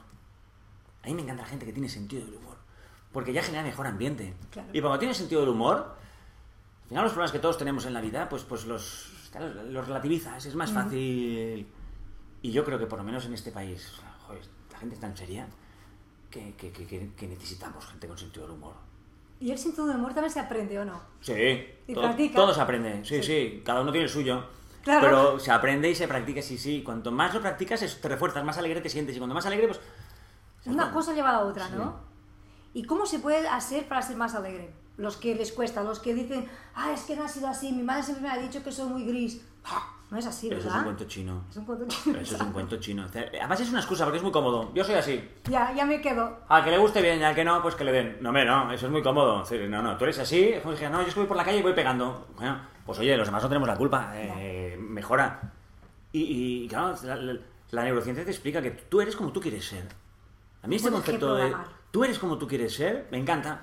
[1.02, 2.56] A mí me encanta la gente que tiene sentido del humor.
[3.12, 4.32] Porque ya genera mejor ambiente.
[4.50, 4.68] Claro.
[4.72, 5.76] Y cuando tienes sentido del humor,
[6.84, 9.12] al final los problemas que todos tenemos en la vida, pues, pues los,
[9.68, 11.66] los relativizas, es más fácil.
[12.40, 13.92] Y yo creo que por lo menos en este país,
[14.26, 14.40] joder,
[14.72, 15.46] la gente es tan seria
[16.30, 18.72] que, que- que- que- necesitamos gente con sentido del humor.
[19.38, 20.98] ¿Y el sentido del humor también se aprende o no?
[21.20, 21.32] Sí,
[21.86, 22.34] ¿Y todo, practica?
[22.36, 23.22] todo se aprende, sí, Sí.
[23.22, 24.46] sí, cada uno tiene el suyo.
[24.82, 25.00] Claro.
[25.00, 26.82] Pero se aprende y se practica, sí, sí.
[26.82, 29.14] Cuanto más lo practicas, te refuerzas, más alegre te sientes.
[29.16, 29.80] Y cuanto más alegre, pues...
[30.66, 31.74] Una cosa lleva a la otra, Sí.
[31.76, 31.96] ¿no?
[32.74, 34.72] ¿Y cómo se puede hacer para ser más alegre?
[34.96, 37.82] Los que les cuesta, los que dicen, ah, es que no ha sido así, mi
[37.82, 39.42] madre siempre me ha dicho que soy muy gris.
[40.10, 40.78] No es así, Eso es ¿verdad?
[40.80, 41.44] un cuento chino.
[41.50, 43.06] Es un cuento Eso es un cuento chino.
[43.14, 44.70] Además es una excusa porque es muy cómodo.
[44.74, 45.26] Yo soy así.
[45.44, 46.40] Ya, ya me quedo.
[46.48, 48.18] Al que le guste bien y al que no, pues que le den.
[48.20, 49.42] No, hombre, no, eso es muy cómodo.
[49.68, 50.54] No, no, tú eres así.
[50.62, 52.26] No, yo es que voy por la calle y voy pegando.
[52.36, 54.12] Bueno, pues oye, los demás no tenemos la culpa.
[54.14, 55.52] eh, mejora.
[56.12, 57.38] Y, y, claro, la, la-
[57.70, 59.88] la neurociencia te explica que tú eres como tú quieres ser.
[60.62, 61.54] A mí este Puedes concepto de
[61.90, 63.62] tú eres como tú quieres ser me encanta.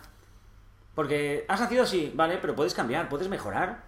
[0.95, 2.37] Porque has nacido así, ¿vale?
[2.41, 3.83] Pero puedes cambiar, puedes mejorar.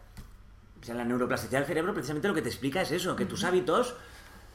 [0.82, 3.44] O sea, la neuroplasticidad del cerebro precisamente lo que te explica es eso, que tus
[3.44, 3.96] hábitos,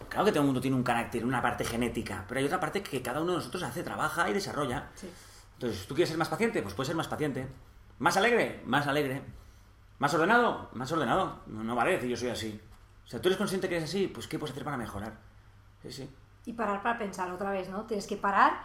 [0.09, 2.83] claro que todo el mundo tiene un carácter, una parte genética, pero hay otra parte
[2.83, 4.89] que cada uno de nosotros hace, trabaja y desarrolla.
[4.95, 5.09] Sí.
[5.55, 6.62] Entonces, ¿tú quieres ser más paciente?
[6.62, 7.47] Pues puedes ser más paciente.
[7.99, 8.62] ¿Más alegre?
[8.67, 9.23] Más alegre.
[9.98, 10.68] ¿Más ordenado?
[10.72, 11.40] Más ordenado.
[11.46, 12.61] No, no vale decir yo soy así.
[13.04, 14.09] O sea, ¿tú eres consciente que eres así?
[14.09, 15.14] Pues ¿qué puedes hacer para mejorar?
[15.82, 16.11] Sí, sí.
[16.44, 17.85] Y parar para pensar otra vez, ¿no?
[17.85, 18.61] Tienes que parar.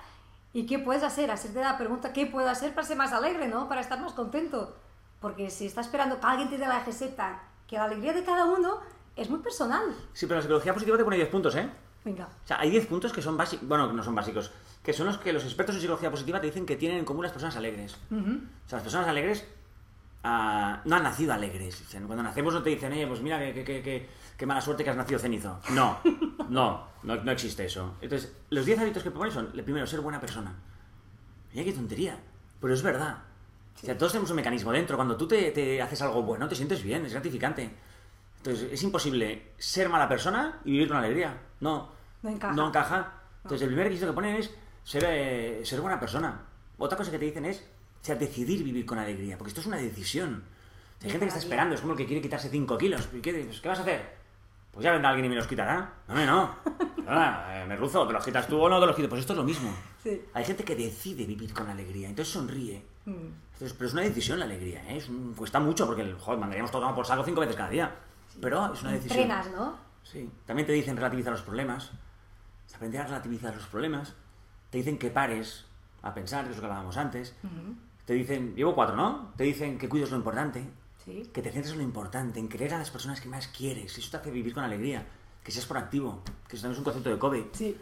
[0.54, 1.32] ¿Y qué puedes hacer?
[1.32, 3.70] Hacerte la pregunta, ¿qué puedo hacer para ser más alegre, ¿no?
[3.70, 4.76] Para estar más contento.
[5.20, 8.46] Porque si estás esperando que alguien te dé la receta, que la alegría de cada
[8.46, 8.80] uno
[9.16, 9.96] es muy personal.
[10.14, 11.70] Sí, pero la psicología positiva te pone 10 puntos, ¿eh?
[12.04, 12.26] Venga.
[12.26, 14.52] O sea, hay 10 puntos que son básicos, bueno, que no son básicos,
[14.84, 17.24] que son los que los expertos en psicología positiva te dicen que tienen en común
[17.24, 17.96] las personas alegres.
[18.10, 19.48] O sea, las personas alegres
[20.24, 21.84] ah, no han nacido alegres.
[22.06, 24.90] Cuando nacemos no te dicen, oye, pues mira, qué, qué- qué- qué- mala suerte que
[24.90, 25.60] has nacido cenizo.
[25.72, 26.00] No,
[26.50, 27.96] no, no, no existe eso.
[28.02, 30.54] Entonces, los 10 hábitos que proponen son, el primero, ser buena persona.
[31.54, 32.18] Mira qué tontería,
[32.60, 33.18] pero es verdad.
[33.76, 34.96] O sea, todos tenemos un mecanismo dentro.
[34.96, 37.70] Cuando tú te, te haces algo bueno, te sientes bien, es gratificante.
[38.38, 41.38] Entonces, es imposible ser mala persona y vivir con alegría.
[41.60, 41.90] No.
[42.24, 42.54] No encaja.
[42.54, 43.14] No encaja.
[43.44, 44.52] Entonces, el primer requisito que ponen es
[44.84, 46.42] ser, eh, ser buena persona.
[46.78, 47.64] Otra cosa que te dicen es
[48.02, 50.44] o sea, decidir vivir con alegría, porque esto es una decisión.
[51.04, 53.10] Hay gente que está esperando, es como el que quiere quitarse 5 kilos.
[53.14, 53.48] ¿Y qué?
[53.62, 54.16] ¿Qué vas a hacer?
[54.72, 55.94] Pues ya vendrá alguien y me los quitará.
[56.08, 56.56] No, hombre, no.
[57.14, 59.10] Eh, me ruzo, ¿te los quitas tú o no te los quito?
[59.10, 59.74] Pues esto es lo mismo.
[60.02, 60.22] Sí.
[60.34, 62.86] Hay gente que decide vivir con alegría, entonces sonríe.
[63.06, 63.12] Mm.
[63.54, 64.98] Entonces, pero es una decisión la alegría, ¿eh?
[64.98, 67.94] Es un- cuesta mucho porque, joder, mandaríamos todo por saco cinco veces cada día.
[68.40, 69.20] Pero es una decisión.
[69.20, 69.78] Entrenas, ¿no?
[70.04, 70.30] Sí.
[70.46, 71.92] También te dicen relativizar los problemas.
[72.74, 74.14] Aprender a relativizar los problemas.
[74.70, 75.66] Te dicen que pares
[76.04, 77.36] a pensar, que es lo que hablábamos antes.
[78.12, 79.32] Te dicen, llevo cuatro, ¿no?
[79.38, 80.68] Te dicen que cuides lo importante.
[81.06, 81.30] Sí.
[81.34, 83.98] Que te centres en lo importante, en querer a las personas que más quieres.
[83.98, 85.08] Eso te hace vivir con alegría.
[85.42, 86.22] Que seas proactivo.
[86.46, 87.48] Que eso también es un concepto de Kobe.
[87.54, 87.78] Sí.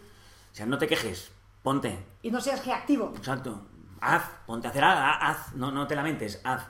[0.52, 1.32] O sea, no te quejes.
[1.64, 1.98] Ponte.
[2.22, 3.12] Y no seas reactivo.
[3.18, 3.60] Exacto.
[4.02, 4.30] Haz.
[4.46, 5.02] Ponte a hacer algo.
[5.02, 5.56] Haz.
[5.56, 6.42] No, no te lamentes.
[6.44, 6.68] Haz.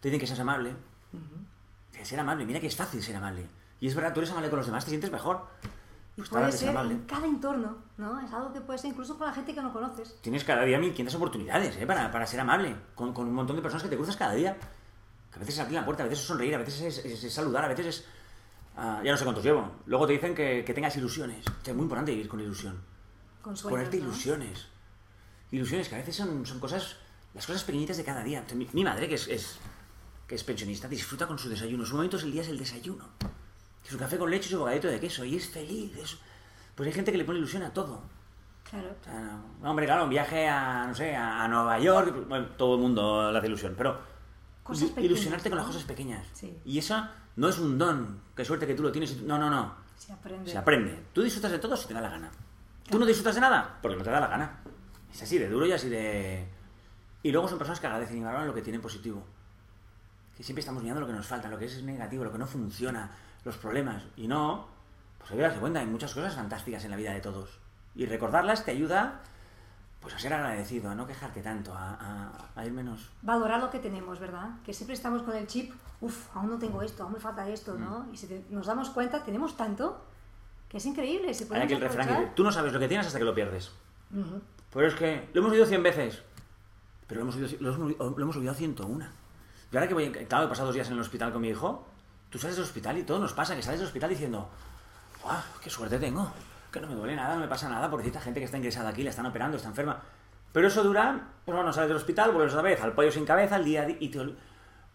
[0.00, 0.74] Te dicen que seas amable.
[1.92, 2.46] Que Ser amable.
[2.46, 3.46] Mira que es fácil ser amable.
[3.78, 5.46] Y es verdad, tú eres amable con los demás, te sientes mejor.
[6.14, 8.20] Y Pues puede ser en cada entorno, ¿no?
[8.20, 10.16] Es algo que puede ser incluso con la gente que no conoces.
[10.20, 11.86] Tienes cada día 1500 oportunidades ¿eh?
[11.86, 14.54] para, para ser amable con, con un montón de personas que te cruzas cada día.
[15.30, 17.24] Que a veces es abrir la puerta, a veces es sonreír, a veces es, es-
[17.24, 18.04] es saludar, a veces es...
[18.76, 19.72] ah, ya no sé cuántos llevo.
[19.86, 21.46] Luego te dicen que, que tengas ilusiones.
[21.46, 22.78] O sea, es muy importante vivir con ilusión.
[23.40, 24.04] Con sueños, Ponerte ¿no?
[24.04, 24.66] ilusiones.
[25.50, 26.96] Ilusiones que a veces son, son cosas...
[27.32, 28.44] Las cosas pequeñitas de cada día.
[28.54, 29.58] Mi, mi madre, que es, es-
[30.26, 31.86] que es pensionista, disfruta con su desayuno.
[31.86, 33.08] Su momento es el día es el desayuno.
[33.82, 35.24] Su café con leche y su bocadito de queso.
[35.24, 35.96] Y es feliz.
[35.96, 36.18] es-
[36.74, 38.02] Pues hay gente que le pone ilusión a todo.
[38.68, 38.94] Claro.
[39.00, 42.76] O sea, no, hombre, claro, un viaje a, no sé, a, Nueva York, bueno, todo
[42.76, 43.98] el mundo le hace ilusión, pero
[44.62, 46.26] Cosas pequeñas, ilusionarte con las cosas pequeñas.
[46.32, 46.56] Sí.
[46.64, 49.20] Y eso no es un don, qué suerte que tú lo tienes.
[49.22, 49.74] No, no, no.
[49.98, 50.50] Se aprende.
[50.50, 51.02] Se aprende.
[51.12, 52.30] Tú disfrutas de todo si te da la gana.
[52.88, 54.60] Tú no disfrutas de nada porque no te da la gana.
[55.12, 56.48] Es así de duro y así de...
[57.22, 59.22] Y luego son personas que agradecen y valoran lo que tienen positivo.
[60.36, 62.46] Que siempre estamos mirando lo que nos falta, lo que es negativo, lo que no
[62.46, 63.10] funciona,
[63.44, 64.04] los problemas.
[64.16, 64.66] Y no,
[65.18, 67.58] pues hay que darse cuenta, hay muchas cosas fantásticas en la vida de todos.
[67.94, 69.20] Y recordarlas te ayuda
[70.00, 73.08] pues a ser agradecido, a no quejarte tanto, a, a- a ir menos...
[73.22, 74.48] Valorar lo que tenemos, ¿verdad?
[74.64, 77.74] Que siempre estamos con el chip, uff, aún no tengo esto, aún me falta esto,
[77.78, 78.00] ¿no?
[78.00, 78.14] Mm.
[78.14, 80.04] Y si te- nos damos cuenta, tenemos tanto
[80.68, 81.32] que es increíble.
[81.34, 83.32] Si Hay podemos aquel refrán que tú no sabes lo que tienes hasta que lo
[83.34, 83.70] pierdes.
[84.12, 84.40] Ujú.
[84.72, 86.22] Pero es que lo hemos oído 100 veces.
[87.06, 89.06] Pero lo hemos oído, lo hemos, lo hemos oído 101.
[89.70, 91.86] Y ahora que voy, claro, he pasado dos días en el hospital con mi hijo,
[92.32, 94.48] tú sales del hospital y todo nos pasa, que sales del hospital diciendo,
[95.22, 95.42] ¡guau!
[95.62, 96.32] ¡Qué suerte tengo!
[96.72, 99.02] Que no me duele nada, no me pasa nada, pobrecita gente que está ingresada aquí,
[99.02, 100.00] la están operando, está enferma.
[100.50, 103.56] Pero eso dura, pues bueno, sales del hospital, vuelves otra vez al pollo sin cabeza,
[103.56, 104.34] al día y te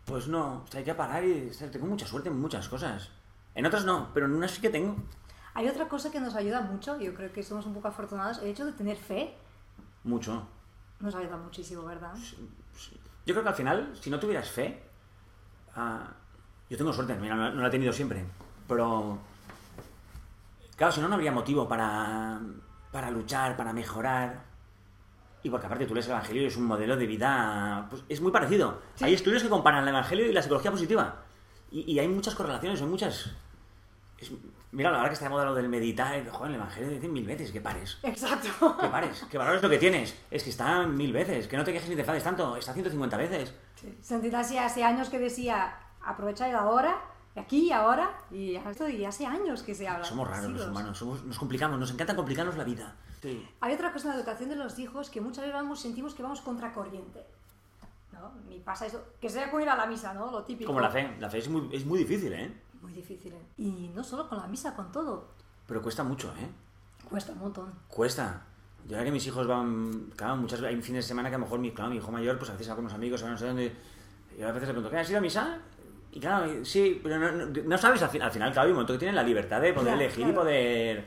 [0.05, 3.11] Pues no, o sea, hay que parar y tengo mucha suerte en muchas cosas.
[3.53, 4.95] En otras no, pero en unas sí que tengo.
[5.53, 8.47] Hay otra cosa que nos ayuda mucho, yo creo que somos un poco afortunados, el
[8.47, 9.35] hecho de tener fe
[10.03, 10.47] Mucho.
[10.99, 12.13] nos ayuda muchísimo, ¿verdad?
[13.25, 14.81] Yo creo que al final, si no tuvieras fe,
[15.75, 16.07] ah,
[16.69, 18.23] yo tengo suerte, mira, no, no la he tenido siempre,
[18.67, 19.17] pero
[20.75, 22.39] claro, si no, no habría motivo para,
[22.91, 24.45] para luchar, para mejorar.
[25.43, 28.19] Y porque aparte tú lees el Evangelio y es un modelo de vida, pues es
[28.21, 28.81] muy parecido.
[29.01, 31.15] Hay estudios que comparan el Evangelio y la psicología positiva.
[31.71, 33.31] Y, y hay muchas correlaciones, hay muchas...
[34.17, 34.31] es-
[34.71, 37.51] mira, ahora que está de moda lo del meditar, joder, el Evangelio dice mil veces
[37.51, 37.97] que pares.
[38.03, 38.77] Exacto.
[38.77, 40.17] Que pares, que valores lo que tienes.
[40.31, 43.15] Es que está mil veces, que no te quejes ni te enfades tanto, está 150
[43.15, 43.53] veces.
[43.79, 43.97] Sí.
[44.01, 45.75] Santidad hace años que decía,
[46.09, 46.99] aprovecha ahora,
[47.35, 50.03] aquí y ahora, y esto y hace años que se habla.
[50.05, 50.67] Somos raros los siglos.
[50.69, 52.95] humanos, somos- nos complicamos, nos encanta complicarnos la vida.
[53.21, 53.47] Sí.
[53.61, 56.23] Hay otra cosa en la educación de los hijos que muchas veces vamos, sentimos que
[56.23, 57.25] vamos contracorriente.
[58.13, 58.31] ¿no?
[58.51, 60.31] Y pasa eso, que sea como ir a la misa, ¿no?
[60.31, 60.67] Lo típico.
[60.67, 62.51] Como la fe, la fe es muy, es muy difícil, ¿eh?
[62.81, 63.41] Muy difícil, ¿eh?
[63.59, 65.27] Y no solo con la misa, con todo.
[65.67, 66.49] Pero cuesta mucho, ¿eh?
[67.07, 67.71] Cuesta un montón.
[67.87, 68.41] Cuesta.
[68.87, 71.43] Yo ahora que mis hijos van, claro, muchas hay fines de semana que a lo
[71.45, 73.37] mejor mi, claro, mi hijo mayor, pues a veces va con unos amigos, va no
[73.37, 73.75] sé dónde,
[74.37, 75.59] y a veces le pregunto, ¿qué has ido a misa?
[76.11, 78.71] Y claro, y- sí, pero no, no- no sabes, al, fin- al final, claro, hay
[78.71, 80.39] un momento que tienen la libertad de poder Claro, elegir y claro.
[80.41, 81.05] poder...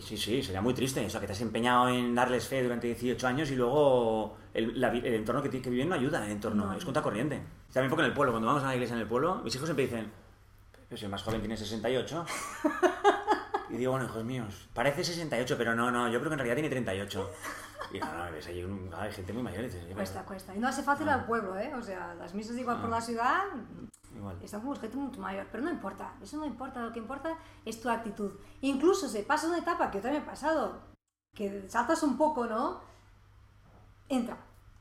[0.00, 2.86] Sí, sí, sería muy triste, o sea, que te has empeñado en darles fe durante
[2.86, 6.66] 18 años y luego el, la el entorno que, que viven no ayuda, el entorno,
[6.66, 6.72] No.
[6.76, 7.42] es contracorriente.
[7.72, 9.66] También porque en el pueblo, cuando vamos a la iglesia en el pueblo, mis hijos
[9.68, 10.10] siempre dicen,
[10.88, 12.24] pero si el más joven tiene 68.
[13.72, 16.56] Y digo, bueno, hijos míos, parece 68, pero no, no, yo creo que en realidad
[16.56, 17.30] tiene 38.
[17.92, 20.54] Y no, no, ves ahí un- hay gente muy mayor dices, Cuesta, cuesta.
[20.54, 21.72] Y no hace fácil al pueblo, ¿eh?
[21.74, 23.44] O sea, las misas igual por la ciudad
[24.16, 24.36] Igual.
[24.42, 25.46] están con gente mucho mayor.
[25.50, 26.82] Pero no importa, eso no importa.
[26.82, 28.32] Lo que importa es tu actitud.
[28.60, 30.80] Incluso se pasa una etapa que yo también he pasado,
[31.34, 32.80] que saltas un poco, ¿no?
[34.08, 34.36] Entra.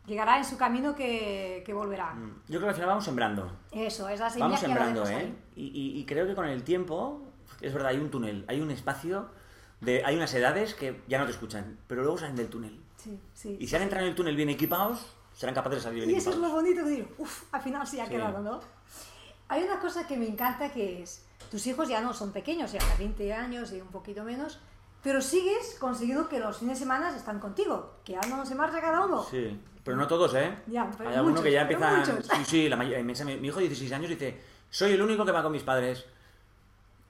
[0.06, 2.14] Llegará en su camino que, que volverá.
[2.14, 3.52] Mm, Yo creo que al final vamos sembrando.
[3.72, 5.34] Eso, es la semilla Vamos sembrando, ¿eh?
[5.56, 7.22] y- y creo que con el tiempo,
[7.62, 9.30] es verdad, hay un túnel, hay un espacio,
[9.82, 12.82] de, hay unas edades que ya no te escuchan, pero luego salen del túnel.
[13.02, 13.58] Sí, sí.
[13.60, 16.20] Y si han entrado en el túnel bien equipados, serán capaces de salir bien Y
[16.20, 18.12] eso es lo bonito de decir, uff, al final sí ha Sí.
[18.12, 18.60] quedado, ¿no?
[19.48, 22.80] Hay una cosa que me encanta que es, tus hijos ya no son pequeños, ya
[22.98, 24.60] 20 años y un poquito menos,
[25.02, 28.82] pero sigues consiguiendo que los fines de semana están contigo, que ya no se marcha
[28.82, 29.24] cada uno.
[29.24, 30.56] Sí, pero no todos, ¿eh?
[30.68, 32.14] Ya, pero Hay alguno muchos, que ya pero empieza.
[32.14, 32.28] muchos.
[32.38, 35.42] Sí, sí, la inmensa- mi, hijo de 16 años dice: Soy el único que va
[35.42, 36.06] con mis padres.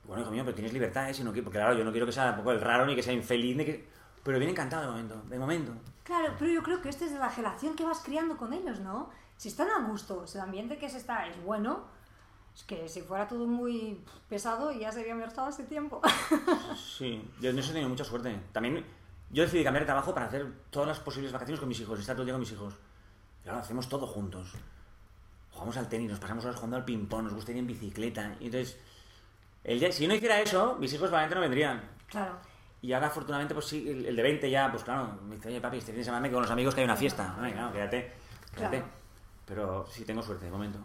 [0.06, 1.13] Bueno, hijo mío, pero tienes libertad, ¿eh?
[1.13, 3.12] Si no, porque claro, yo no quiero que sea tampoco el raro ni que sea
[3.13, 3.88] infeliz, ni que.
[4.30, 5.74] Pero viene encantado de momento, de momento.
[6.04, 9.10] Claro, pero yo creo que esto es la relación que vas criando con ellos, ¿no?
[9.38, 11.86] Si están a gusto, si el ambiente que se está es bueno,
[12.56, 16.00] es que si fuera todo muy pesado ya se había estado hace tiempo.
[16.78, 18.39] Sí, yo en eso he tenido mucha suerte.
[18.52, 18.86] También
[19.32, 22.13] yo decidí cambiar de trabajo para hacer todas las posibles vacaciones con mis hijos, estar
[22.15, 22.76] todo el día con mis hijos.
[23.44, 24.54] Y ahora hacemos todo juntos.
[25.54, 28.36] jugamos al tenis, nos pasamos horas jugando al ping-pong, nos gusta ir en bicicleta.
[28.39, 28.78] Y entonces,
[29.63, 31.82] el día- si yo no hiciera eso, mis hijos probablemente no vendrían.
[32.08, 32.38] Claro.
[32.82, 35.60] Y ahora, afortunadamente, pues sí, el, el de 20 ya, pues claro, me dice, oye,
[35.60, 37.36] papi, este fin de semana con los amigos que hay una fiesta.
[37.39, 38.13] Ay, claro, quédate,
[38.56, 38.78] quédate.
[38.78, 38.92] Claro.
[39.46, 40.80] Pero sí tengo suerte, de momento.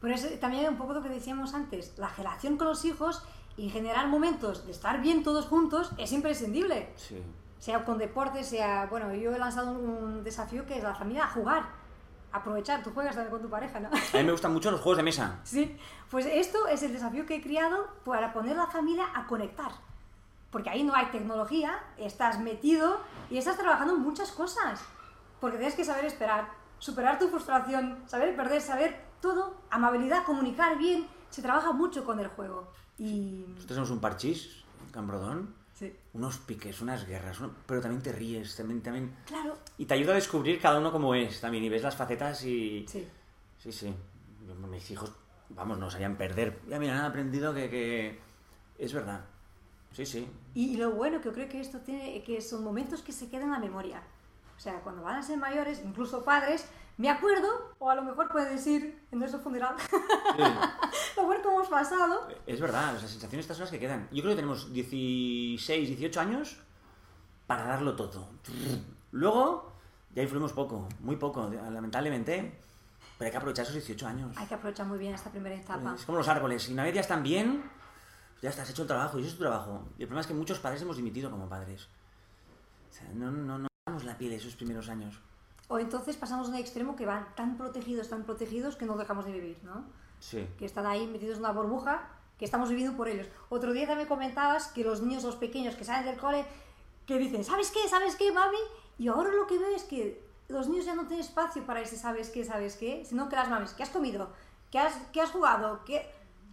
[0.00, 3.22] Pero es también un poco lo que decíamos antes, la relación con los hijos
[3.56, 6.92] y generar momentos de estar bien todos juntos es imprescindible.
[6.96, 7.22] Sí.
[7.58, 8.86] Sea con deporte, sea...
[8.86, 11.64] Bueno, yo he lanzado un desafío que es la familia a jugar.
[12.30, 13.88] Aprovechar, tú juegas también con tu pareja, ¿no?
[13.88, 15.40] A mí me gustan mucho los juegos de mesa.
[15.44, 15.76] Sí,
[16.10, 19.72] pues esto es el desafío que he creado para poner a la familia a conectar.
[20.50, 24.82] Porque ahí no hay tecnología, estás metido y estás trabajando en muchas cosas.
[25.40, 31.06] Porque tienes que saber esperar, superar tu frustración, saber perder, saber todo, amabilidad, comunicar bien.
[31.30, 32.72] Se trabaja mucho con el juego.
[32.96, 33.44] Y...
[33.48, 35.94] Nosotros tenemos un parchís, Cambrodón, Sí.
[36.14, 39.14] unos piques, unas guerras, uno- pero también te ríes, también, también...
[39.26, 39.56] Claro.
[39.76, 42.84] Y te ayuda a descubrir cada uno como es también, y ves las facetas y...
[42.88, 43.06] Sí.
[43.58, 43.94] Sí, sí.
[44.68, 45.12] Mis hijos,
[45.50, 46.58] vamos, no sabían perder.
[46.68, 48.20] Ya mira, han aprendido que, que
[48.78, 49.20] es verdad.
[49.92, 50.28] Sí, sí.
[50.54, 53.44] Y, lo bueno que yo creo que esto tiene, que son momentos que se quedan
[53.44, 54.02] en la memoria.
[54.56, 57.48] O sea, cuando van a ser mayores, incluso padres, me acuerdo,
[57.78, 60.42] o a lo mejor pueden decir en nuestro funeral, Sí.
[61.16, 62.28] lo bueno que hemos pasado.
[62.46, 64.08] Es verdad, las sensaciones estas son las que quedan.
[64.10, 66.56] Yo creo que tenemos 16, 18 años
[67.46, 68.28] para darlo todo.
[69.12, 69.72] Luego,
[70.14, 72.60] ya influimos poco, muy poco, lamentablemente.
[73.16, 74.36] Pero hay que aprovechar esos 18 años.
[74.36, 75.94] Hay que aprovechar muy bien esta primera etapa.
[75.96, 76.62] Es como los árboles.
[76.62, 77.62] Si una vez ya están bien,
[78.40, 79.88] ya estás hecho el trabajo y eso es tu trabajo.
[79.98, 81.88] Y el problema es que muchos padres hemos dimitido como padres.
[82.90, 85.18] O sea, no, no, no damos la piel esos primeros años.
[85.68, 89.26] O entonces pasamos a un extremo que van tan protegidos, tan protegidos que no dejamos
[89.26, 89.84] de vivir, ¿no?
[90.20, 90.48] Sí.
[90.58, 93.26] Que están ahí metidos en una burbuja que estamos viviendo por ellos.
[93.50, 96.46] Otro día también comentabas que los niños, los pequeños que salen del cole,
[97.06, 97.88] que dicen, ¿sabes qué?
[97.88, 98.58] ¿Sabes qué, mami?
[98.98, 101.96] Y ahora lo que veo es que los niños ya no tienen espacio para ese
[101.96, 102.44] ¿sabes qué?
[102.44, 103.04] ¿Sabes qué?
[103.04, 104.30] Sino que las mamis, ¿qué has comido?
[104.70, 105.84] ¿Qué has, qué has jugado?
[105.84, 106.10] ¿Qué?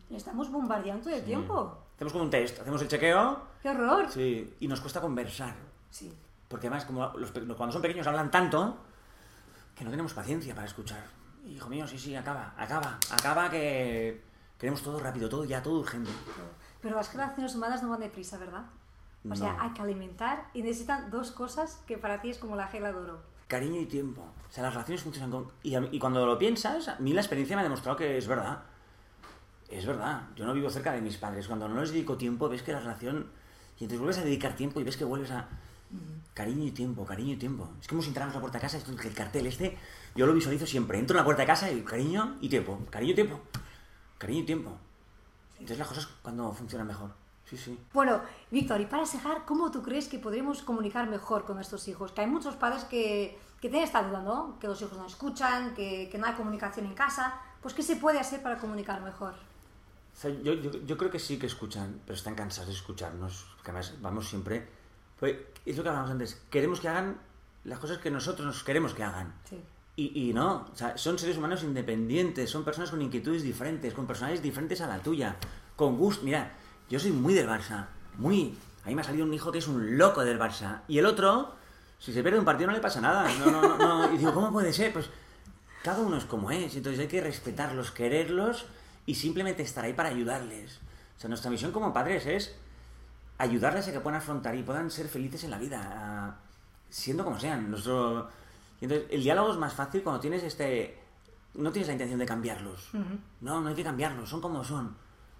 [0.10, 1.78] Le estamos bombardeando todo el tiempo.
[1.96, 4.10] Hacemos como un test, hacemos el chequeo ¡Qué horror!
[4.12, 5.56] sí, y nos cuesta conversar.
[5.90, 6.14] Sí.
[6.48, 8.78] Porque además, como los cuando son pequeños hablan tanto
[9.76, 11.04] que no tenemos paciencia para escuchar.
[11.48, 14.22] Hijo mío, sí, sí, acaba, acaba, acaba que
[14.60, 16.12] queremos todo rápido, todo ya, todo urgente.
[16.82, 18.66] Pero las relaciones humanas no van deprisa, ¿verdad?
[19.30, 19.62] O sea, No.
[19.62, 22.98] hay que alimentar y necesitan dos cosas que para ti es como la regla de
[23.00, 23.20] oro.
[23.48, 24.22] Cariño y tiempo.
[24.22, 25.52] O sea, las relaciones funcionan con...
[25.64, 28.60] Y, y cuando lo piensas, a mí la experiencia me ha demostrado que es verdad.
[29.70, 30.24] Es verdad.
[30.36, 31.48] Yo no vivo cerca de mis padres.
[31.48, 33.28] Cuando no les dedico tiempo, ves que la relación...
[33.78, 35.48] Y entonces vuelves a dedicar tiempo y ves que vuelves a...
[36.34, 37.70] Cariño y tiempo, cariño y tiempo.
[37.80, 39.78] Es como si entráramos a la puerta de casa, el cartel este,
[40.16, 41.00] yo lo visualizo siempre.
[41.00, 43.40] Entro en la puerta de casa y cariño y tiempo, cariño y tiempo,
[44.18, 44.78] cariño y tiempo.
[45.54, 47.12] Entonces las cosas cuando funcionan mejor.
[47.50, 47.80] Sí, sí.
[47.94, 52.12] Bueno, Víctor, y para cerrar, ¿cómo tú crees que podremos comunicar mejor con nuestros hijos?
[52.12, 54.58] Que hay muchos padres que, que tienen esta duda, ¿no?
[54.60, 57.40] Que los hijos no escuchan, que, que no hay comunicación en casa.
[57.62, 59.36] Pues, ¿qué se puede hacer para comunicar mejor?
[60.16, 63.46] O sea, yo, yo, yo creo que sí que escuchan, pero están cansados de escucharnos.
[63.56, 64.66] Porque además vamos siempre.
[65.20, 66.42] Pues, es lo que hablábamos antes.
[66.50, 67.18] Queremos que hagan
[67.66, 69.34] las cosas que nosotros nos queremos que hagan.
[69.50, 69.62] Sí.
[69.98, 74.06] Y, y no, o sea, son seres humanos independientes, son personas con inquietudes diferentes, con
[74.06, 75.38] personalidades diferentes a la tuya,
[75.76, 76.26] con gusto.
[76.26, 76.52] Mira,
[76.90, 78.58] yo soy muy del Barça, muy.
[78.84, 80.82] A mí me ha salido un hijo que es un loco del Barça.
[80.90, 81.56] Y el otro,
[81.98, 83.28] si se pierde un partido no le pasa nada.
[83.40, 84.14] No, no, no, no.
[84.14, 84.92] Y digo, ¿cómo puede ser?
[84.92, 85.10] Pues
[85.82, 88.66] cada uno es como es, entonces hay que respetarlos, quererlos
[89.06, 90.80] y simplemente estar ahí para ayudarles.
[91.18, 92.56] O sea, nuestra misión como padres es
[93.38, 96.38] ayudarles a que puedan afrontar y puedan ser felices en la vida,
[96.90, 97.70] siendo como sean.
[97.70, 98.30] Nuestro...
[98.82, 101.00] y entonces, el diálogo es más fácil cuando tienes este...
[101.54, 102.90] No tienes la intención de cambiarlos.
[103.40, 104.98] No, no hay que cambiarlos, son como son.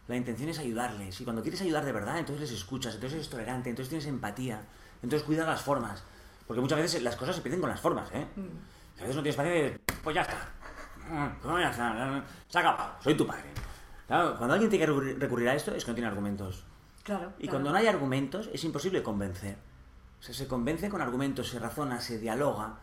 [0.08, 1.20] La intención es ayudarles.
[1.20, 4.62] Y cuando quieres ayudar de verdad, entonces les escuchas, entonces eres tolerante, entonces tienes empatía,
[5.04, 6.04] entonces cuidas las formas.
[6.48, 8.26] Porque muchas veces las cosas se pierden con las formas, ¿eh?
[8.98, 10.55] A veces no tienes paciencia, pues ya está.
[11.10, 13.46] Mm, Pues ya está, se ha acabado, soy tu padre.
[14.08, 16.64] Claro, cuando alguien tiene que recurrir- a esto es que no tiene argumentos.
[17.04, 17.34] Claro.
[17.40, 19.58] Y cuando no hay argumentos es imposible convencer.
[20.20, 22.76] O sea, se convence con argumentos, se razona, se dialoga.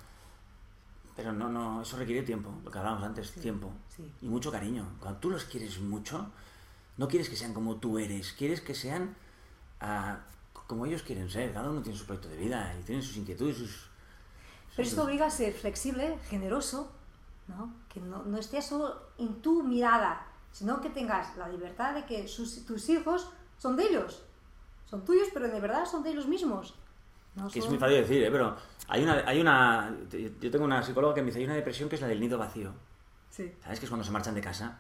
[1.17, 3.71] Pero no, no, eso requiere tiempo, lo que hablábamos antes, tiempo.
[3.89, 4.11] sí.
[4.23, 4.87] Y mucho cariño.
[5.01, 6.31] Cuando tú los quieres mucho,
[6.97, 9.15] no quieres que sean como tú eres, quieres que sean
[9.81, 10.19] ah,
[10.67, 11.53] como ellos quieren ser.
[11.53, 13.89] Cada uno tiene su proyecto de vida y tiene sus inquietudes, sus...
[14.75, 16.91] Pero esto obliga a ser flexible, generoso,
[17.49, 17.75] ¿no?
[17.93, 22.27] Que no, no estés solo en tu mirada, sino que tengas la libertad de que
[22.27, 23.29] sus- tus hijos
[23.59, 24.23] son de ellos.
[24.87, 26.75] Son tuyos, pero de verdad son de ellos mismos.
[27.35, 28.31] No Que es muy fácil decir, ¿eh?
[28.31, 28.57] pero
[28.89, 29.95] hay una, hay una...
[30.41, 32.37] Yo tengo una psicóloga que me dice, hay una depresión que es la del nido
[32.39, 32.73] vacío.
[33.31, 33.51] Sí.
[33.63, 33.79] ¿Sabes?
[33.79, 34.79] Que es cuando se marchan de casa.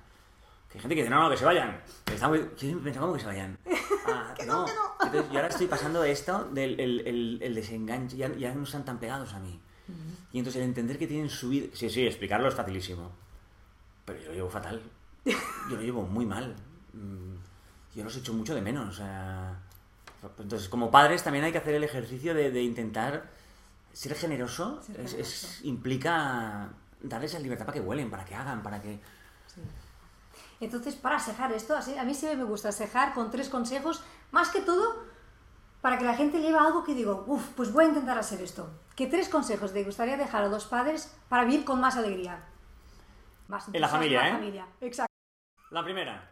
[0.68, 1.80] Que hay gente que dice, no, no, que se vayan.
[2.12, 2.38] Está muy...
[2.40, 3.58] Yo siempre pensaba, ¿cómo que se vayan?
[4.04, 4.94] Ah, Que no, que no.
[5.06, 8.84] Entonces, yo ahora estoy pasando esto del el, el- el desenganche, ya, ya no están
[8.84, 9.60] tan pegados a mí.
[10.32, 11.66] Y entonces el entender que tienen su vida...
[11.74, 13.10] Sí, sí, explicarlo es facilísimo.
[14.04, 14.82] Pero yo lo llevo fatal.
[15.24, 16.54] Yo lo llevo muy mal.
[16.94, 17.34] Mm,
[17.94, 18.88] Yo los echo mucho de menos.
[18.88, 19.58] o sea,
[20.38, 23.28] Entonces, como padres también hay que hacer el ejercicio de, de intentar
[23.92, 24.82] ser generoso.
[24.82, 26.70] Ser es- implica
[27.02, 28.98] darles esa libertad para que huelen, para que hagan, para que...
[30.60, 34.48] Entonces, para sejar esto, así- a mí siempre me gusta sejar con tres consejos, más
[34.48, 35.04] que todo
[35.82, 38.70] para que la gente lleve algo que digo, uff, pues voy a intentar hacer esto.
[38.94, 42.44] ¿Qué tres consejos te gustaría dejar a los padres para vivir con más alegría?
[43.48, 44.30] Más En la familia, en ¿eh?
[44.30, 44.66] la familia.
[44.80, 45.12] Exacto.
[45.70, 46.30] La primera.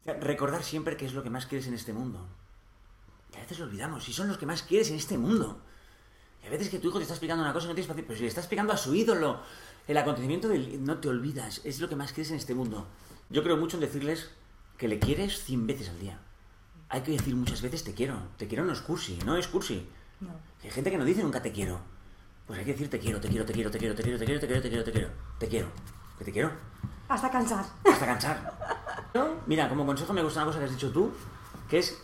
[0.00, 2.26] O sea, Recordar siempre qué es lo que más quieres en este mundo.
[3.30, 4.02] Que a veces lo olvidamos.
[4.02, 5.62] Si son los que más quieres en este mundo.
[6.42, 8.08] Y a veces que tu hijo te está explicando una cosa y no tienes paciencia.
[8.08, 9.40] Pero si le está explicando a su ídolo
[9.86, 10.84] el acontecimiento del...
[10.84, 11.60] No te olvidas.
[11.64, 12.88] Es lo que más quieres en este mundo.
[13.30, 14.32] Yo creo mucho en decirles
[14.76, 16.18] que le quieres 100 veces al día.
[16.92, 18.18] Hay que decir muchas veces te quiero.
[18.36, 19.18] Te quiero no es cursi.
[19.24, 19.88] No es cursi.
[20.20, 20.28] No.
[20.62, 21.80] Hay gente que no dice nunca te quiero.
[22.46, 24.26] Pues hay que decir te quiero, te quiero, te quiero, te quiero, te quiero, te
[24.26, 25.08] quiero, te quiero, te quiero, te quiero.
[25.38, 25.68] Te quiero.
[26.18, 26.52] Que te quiero.
[27.08, 27.64] Hasta cansar.
[27.90, 29.42] Hasta cansar.
[29.46, 31.10] Mira, como consejo me gusta una cosa que has dicho tú,
[31.66, 31.98] que es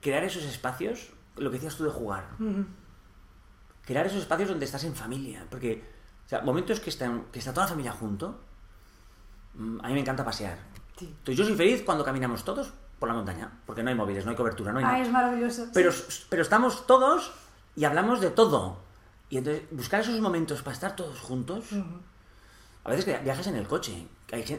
[0.00, 2.30] crear esos espacios, lo que decías tú de jugar.
[3.84, 5.46] Crear esos espacios donde estás en familia.
[5.50, 5.84] Porque,
[6.24, 8.40] o sea, momentos que, están, que está toda la familia junto,
[9.52, 10.56] mm, a mí me encanta pasear.
[10.96, 11.04] Sí.
[11.06, 14.30] Entonces yo soy feliz cuando caminamos todos por la montaña, porque no hay móviles, no
[14.30, 15.02] hay cobertura, no hay Ah, nada.
[15.02, 15.66] es maravilloso.
[15.74, 16.22] Pero, Sí.
[16.28, 17.32] pero estamos todos
[17.74, 18.78] y hablamos de todo.
[19.28, 21.64] Y entonces, buscar esos momentos para estar todos juntos.
[22.84, 24.06] A veces que viajas en el coche.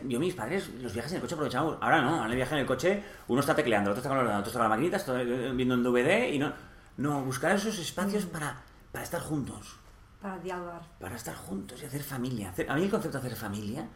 [0.09, 1.77] Yo, mis padres, los viajes en el coche aprovechamos.
[1.79, 4.49] Ahora no, ahora viaje en el coche, uno está tecleando, otro está con ordenador, otro
[4.49, 6.51] está con la maquinita, está eh, viendo un DVD y no.
[6.97, 8.57] No, buscar esos espacios para,
[8.91, 9.77] para estar juntos.
[10.21, 10.81] Para dialogar.
[10.99, 12.49] Para estar juntos y hacer familia.
[12.49, 13.87] Hacer- a mí el concepto de hacer familia,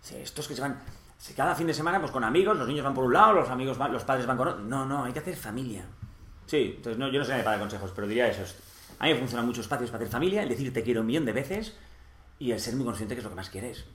[0.00, 0.78] sí, estos que se van.
[1.24, 3.48] Si cada fin de semana, pues con amigos, los niños van por un lado, los
[3.48, 4.62] amigos van- los padres van con otro.
[4.62, 5.86] No, no, hay que hacer familia.
[6.44, 8.42] Sí, entonces no, yo no sé para consejos, pero diría eso.
[8.98, 11.24] A mí me funcionan muchos espacios para hacer familia, el decir te quiero un millón
[11.24, 11.78] de veces
[12.38, 13.86] y el ser muy consciente que es lo que más quieres.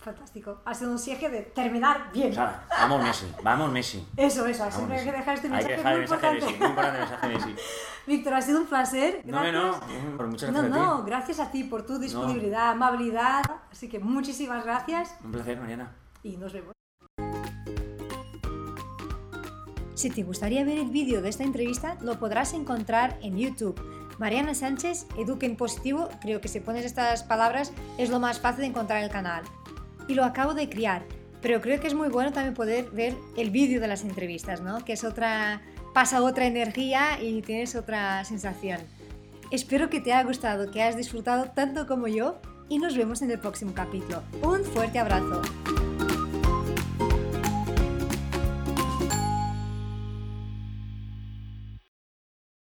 [0.00, 0.60] Fantástico.
[0.66, 2.32] Ha sido un cierre de terminar bien.
[2.34, 4.06] Sea, vamos Messi, vamos Messi.
[4.16, 4.60] Eso, eso.
[4.60, 6.46] Vamos, Siempre hay que dejar este Hay mensaje que dejar muy el mensaje de importante.
[6.46, 7.62] Messi, muy importante el mensaje Messi.
[8.06, 9.22] Víctor, ha sido un placer.
[9.24, 10.04] No, no, Gracias.
[10.04, 11.10] no, por muchas No, gracias a no, ti.
[11.10, 13.42] gracias a ti por tu disponibilidad, amabilidad.
[13.72, 15.90] Así que muchísimas gracias Un placer, Mariana.
[16.22, 16.72] Y nos vemos.
[19.94, 23.78] Si te gustaría ver el vídeo de esta entrevista, lo podrás encontrar en YouTube.
[24.18, 28.62] Mariana Sánchez, Educa en Positivo, creo que si pones estas palabras es lo más fácil
[28.62, 29.44] de encontrar el canal.
[30.08, 31.04] Y lo acabo de criar,
[31.42, 34.84] pero creo que es muy bueno también poder ver el vídeo de las entrevistas, ¿no?
[34.84, 38.80] Que es otra, pasa otra energía y tienes otra sensación.
[39.50, 43.30] Espero que te haya gustado, que hayas disfrutado tanto como yo y nos vemos en
[43.32, 44.22] el próximo capítulo.
[44.42, 45.42] Un fuerte abrazo.